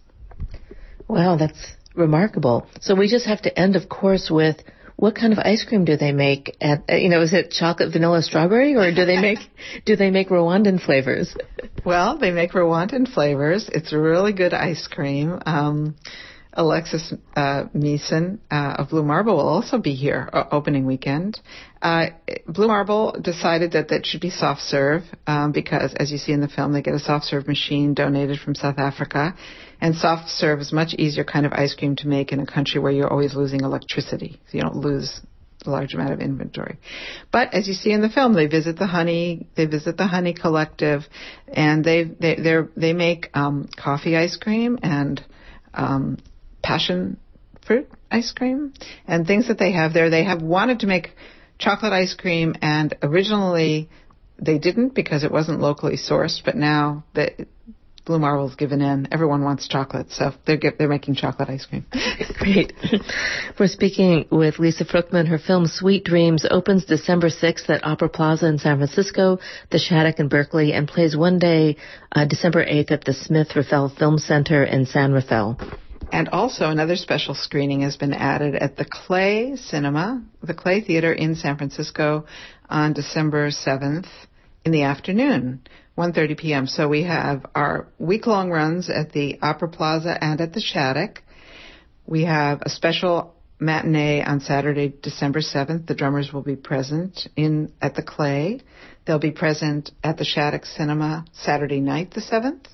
Wow, 1.07 1.37
that's 1.37 1.73
remarkable. 1.95 2.67
So 2.81 2.95
we 2.95 3.07
just 3.07 3.25
have 3.25 3.41
to 3.43 3.59
end, 3.59 3.75
of 3.75 3.89
course, 3.89 4.29
with 4.29 4.57
what 4.97 5.15
kind 5.15 5.31
of 5.31 5.39
ice 5.39 5.63
cream 5.63 5.85
do 5.85 5.95
they 5.95 6.11
make? 6.11 6.57
At 6.59 6.83
uh, 6.89 6.95
you 6.95 7.09
know, 7.09 7.21
is 7.21 7.33
it 7.33 7.51
chocolate, 7.51 7.93
vanilla, 7.93 8.21
strawberry, 8.21 8.75
or 8.75 8.91
do 8.93 9.05
they 9.05 9.21
make 9.21 9.39
do 9.85 9.95
they 9.95 10.11
make 10.11 10.29
Rwandan 10.29 10.83
flavors? 10.83 11.35
Well, 11.85 12.17
they 12.17 12.31
make 12.31 12.51
Rwandan 12.51 13.11
flavors. 13.11 13.69
It's 13.71 13.93
a 13.93 13.99
really 13.99 14.33
good 14.33 14.53
ice 14.53 14.87
cream. 14.87 15.39
Um, 15.45 15.95
Alexis 16.53 17.13
uh, 17.35 17.65
Miesen 17.75 18.39
uh, 18.49 18.77
of 18.79 18.89
Blue 18.89 19.03
Marble 19.03 19.35
will 19.35 19.47
also 19.47 19.77
be 19.77 19.93
here 19.93 20.27
uh, 20.33 20.45
opening 20.51 20.87
weekend. 20.87 21.39
Uh, 21.81 22.07
Blue 22.47 22.67
Marble 22.67 23.15
decided 23.21 23.73
that 23.73 23.89
that 23.89 24.05
should 24.05 24.21
be 24.21 24.29
soft 24.29 24.61
serve 24.61 25.03
um, 25.27 25.51
because, 25.51 25.93
as 25.95 26.11
you 26.11 26.17
see 26.17 26.31
in 26.31 26.41
the 26.41 26.47
film, 26.47 26.73
they 26.73 26.81
get 26.81 26.93
a 26.93 26.99
soft 26.99 27.25
serve 27.25 27.47
machine 27.47 27.93
donated 27.93 28.39
from 28.39 28.55
South 28.55 28.79
Africa, 28.79 29.35
and 29.79 29.95
soft 29.95 30.29
serve 30.29 30.59
is 30.59 30.73
much 30.73 30.93
easier 30.95 31.23
kind 31.23 31.45
of 31.45 31.53
ice 31.53 31.75
cream 31.75 31.95
to 31.97 32.07
make 32.07 32.31
in 32.31 32.39
a 32.39 32.45
country 32.45 32.79
where 32.79 32.91
you're 32.91 33.11
always 33.11 33.35
losing 33.35 33.61
electricity. 33.61 34.39
So 34.49 34.57
you 34.57 34.61
don't 34.61 34.77
lose 34.77 35.21
a 35.65 35.69
large 35.69 35.93
amount 35.93 36.13
of 36.13 36.19
inventory. 36.19 36.77
But 37.31 37.53
as 37.53 37.67
you 37.67 37.73
see 37.73 37.91
in 37.91 38.01
the 38.01 38.09
film, 38.09 38.33
they 38.33 38.47
visit 38.47 38.77
the 38.77 38.87
honey, 38.87 39.47
they 39.55 39.65
visit 39.65 39.97
the 39.97 40.07
honey 40.07 40.33
collective, 40.33 41.03
and 41.47 41.83
they 41.83 42.03
they 42.03 42.35
they 42.35 42.55
they 42.75 42.93
make 42.93 43.29
um, 43.33 43.69
coffee 43.77 44.15
ice 44.15 44.37
cream 44.37 44.79
and 44.81 45.23
um, 45.73 46.17
passion 46.63 47.17
fruit 47.65 47.89
ice 48.09 48.31
cream 48.31 48.73
and 49.05 49.27
things 49.27 49.49
that 49.49 49.59
they 49.59 49.73
have 49.73 49.93
there. 49.93 50.09
They 50.09 50.23
have 50.23 50.41
wanted 50.41 50.79
to 50.79 50.87
make 50.87 51.09
chocolate 51.59 51.93
ice 51.93 52.13
cream, 52.13 52.55
and 52.61 52.95
originally 53.01 53.89
they 54.39 54.57
didn't 54.57 54.93
because 54.93 55.23
it 55.23 55.31
wasn't 55.31 55.59
locally 55.59 55.97
sourced, 55.97 56.41
but 56.43 56.55
now 56.55 57.03
that 57.15 57.33
Blue 58.07 58.19
Marble's 58.19 58.55
given 58.55 58.81
in. 58.81 59.09
Everyone 59.11 59.43
wants 59.43 59.67
chocolate, 59.67 60.11
so 60.11 60.31
they're 60.45 60.57
they're 60.79 60.87
making 60.87 61.15
chocolate 61.15 61.49
ice 61.49 61.65
cream. 61.65 61.85
Great. 62.39 62.71
We're 63.59 63.67
speaking 63.67 64.25
with 64.31 64.59
Lisa 64.59 64.85
Fruchtman. 64.85 65.27
Her 65.27 65.37
film 65.37 65.67
Sweet 65.67 66.05
Dreams 66.05 66.45
opens 66.49 66.85
December 66.85 67.27
6th 67.27 67.69
at 67.69 67.85
Opera 67.85 68.07
Plaza 68.07 68.47
in 68.47 68.59
San 68.59 68.77
Francisco, 68.77 69.39
the 69.71 69.77
Shattuck 69.77 70.19
in 70.19 70.29
Berkeley, 70.29 70.71
and 70.71 70.87
plays 70.87 71.17
one 71.17 71.37
day 71.37 71.75
uh, 72.13 72.23
December 72.25 72.65
8th 72.65 72.91
at 72.91 73.03
the 73.03 73.13
Smith 73.13 73.53
Rafael 73.57 73.89
Film 73.89 74.17
Center 74.17 74.63
in 74.63 74.85
San 74.85 75.11
Rafael. 75.11 75.59
And 76.11 76.29
also 76.29 76.69
another 76.69 76.95
special 76.95 77.35
screening 77.35 77.81
has 77.81 77.97
been 77.97 78.13
added 78.13 78.55
at 78.55 78.77
the 78.77 78.85
Clay 78.85 79.55
Cinema, 79.55 80.23
the 80.41 80.53
Clay 80.53 80.81
Theater 80.81 81.11
in 81.11 81.35
San 81.35 81.57
Francisco 81.57 82.25
on 82.69 82.93
December 82.93 83.49
7th 83.49 84.07
in 84.65 84.71
the 84.71 84.83
afternoon 84.83 85.61
1:30 85.97 86.37
p.m. 86.37 86.67
So 86.67 86.87
we 86.87 87.03
have 87.03 87.45
our 87.55 87.87
week-long 87.97 88.51
runs 88.51 88.89
at 88.89 89.11
the 89.13 89.39
Opera 89.41 89.69
Plaza 89.69 90.17
and 90.23 90.39
at 90.39 90.53
the 90.53 90.61
Shattuck. 90.61 91.23
We 92.05 92.23
have 92.25 92.61
a 92.61 92.69
special 92.69 93.33
matinee 93.59 94.21
on 94.21 94.39
Saturday, 94.39 94.93
December 95.01 95.39
7th. 95.39 95.87
The 95.87 95.95
drummers 95.95 96.31
will 96.31 96.43
be 96.43 96.55
present 96.55 97.27
in 97.35 97.73
at 97.81 97.95
the 97.95 98.03
Clay. 98.03 98.61
They'll 99.05 99.19
be 99.19 99.31
present 99.31 99.91
at 100.03 100.17
the 100.17 100.25
Shattuck 100.25 100.65
Cinema 100.65 101.25
Saturday 101.33 101.79
night, 101.79 102.11
the 102.11 102.21
7th, 102.21 102.65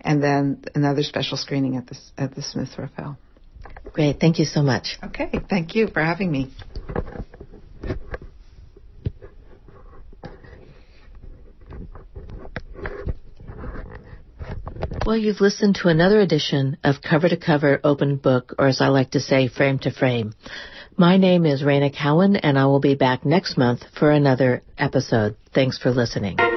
and 0.00 0.22
then 0.22 0.64
another 0.74 1.02
special 1.02 1.36
screening 1.36 1.76
at 1.76 1.86
the 1.86 1.98
at 2.16 2.34
the 2.34 2.42
Smith 2.42 2.70
Rafael. 2.78 3.18
Great, 3.92 4.20
thank 4.20 4.38
you 4.38 4.44
so 4.44 4.62
much. 4.62 4.98
Okay, 5.02 5.30
thank 5.48 5.74
you 5.74 5.88
for 5.88 6.02
having 6.02 6.30
me. 6.30 6.50
Well, 15.04 15.16
you've 15.16 15.40
listened 15.40 15.74
to 15.82 15.88
another 15.88 16.20
edition 16.20 16.76
of 16.84 17.02
Cover 17.02 17.28
to 17.28 17.36
Cover 17.36 17.80
Open 17.82 18.16
Book, 18.16 18.54
or 18.56 18.68
as 18.68 18.80
I 18.80 18.86
like 18.86 19.10
to 19.10 19.20
say, 19.20 19.48
Frame 19.48 19.80
to 19.80 19.90
Frame. 19.90 20.32
My 20.96 21.16
name 21.16 21.44
is 21.44 21.62
Raina 21.62 21.92
Cowan, 21.92 22.36
and 22.36 22.56
I 22.56 22.66
will 22.66 22.80
be 22.80 22.94
back 22.94 23.26
next 23.26 23.58
month 23.58 23.80
for 23.98 24.12
another 24.12 24.62
episode. 24.78 25.36
Thanks 25.52 25.76
for 25.76 25.90
listening. 25.90 26.51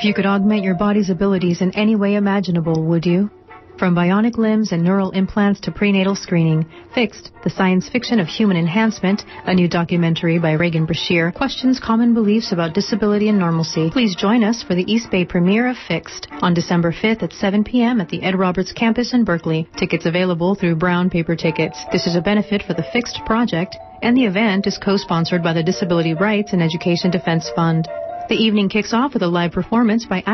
If 0.00 0.04
you 0.04 0.14
could 0.14 0.24
augment 0.24 0.64
your 0.64 0.76
body's 0.76 1.10
abilities 1.10 1.60
in 1.60 1.76
any 1.76 1.94
way 1.94 2.14
imaginable, 2.14 2.86
would 2.86 3.04
you? 3.04 3.28
From 3.78 3.94
bionic 3.94 4.38
limbs 4.38 4.72
and 4.72 4.82
neural 4.82 5.10
implants 5.10 5.60
to 5.60 5.72
prenatal 5.72 6.16
screening, 6.16 6.64
Fixed, 6.94 7.32
the 7.44 7.50
science 7.50 7.86
fiction 7.86 8.18
of 8.18 8.26
human 8.26 8.56
enhancement, 8.56 9.22
a 9.44 9.52
new 9.52 9.68
documentary 9.68 10.38
by 10.38 10.52
Regan 10.52 10.86
Brashear, 10.86 11.30
questions 11.32 11.78
common 11.78 12.14
beliefs 12.14 12.50
about 12.50 12.72
disability 12.72 13.28
and 13.28 13.38
normalcy. 13.38 13.90
Please 13.90 14.16
join 14.16 14.42
us 14.42 14.62
for 14.62 14.74
the 14.74 14.90
East 14.90 15.10
Bay 15.10 15.26
premiere 15.26 15.68
of 15.68 15.76
Fixed 15.76 16.28
on 16.40 16.54
December 16.54 16.92
5th 16.92 17.22
at 17.22 17.34
7 17.34 17.62
p.m. 17.62 18.00
at 18.00 18.08
the 18.08 18.22
Ed 18.22 18.38
Roberts 18.38 18.72
campus 18.72 19.12
in 19.12 19.24
Berkeley. 19.24 19.68
Tickets 19.76 20.06
available 20.06 20.54
through 20.54 20.76
Brown 20.76 21.10
Paper 21.10 21.36
Tickets. 21.36 21.78
This 21.92 22.06
is 22.06 22.16
a 22.16 22.22
benefit 22.22 22.62
for 22.62 22.72
the 22.72 22.86
Fixed 22.90 23.20
Project, 23.26 23.76
and 24.00 24.16
the 24.16 24.24
event 24.24 24.66
is 24.66 24.78
co-sponsored 24.78 25.42
by 25.42 25.52
the 25.52 25.62
Disability 25.62 26.14
Rights 26.14 26.54
and 26.54 26.62
Education 26.62 27.10
Defense 27.10 27.50
Fund. 27.54 27.86
The 28.30 28.36
evening 28.36 28.68
kicks 28.68 28.92
off 28.94 29.12
with 29.12 29.24
a 29.24 29.26
live 29.26 29.50
performance 29.50 30.06
by 30.06 30.22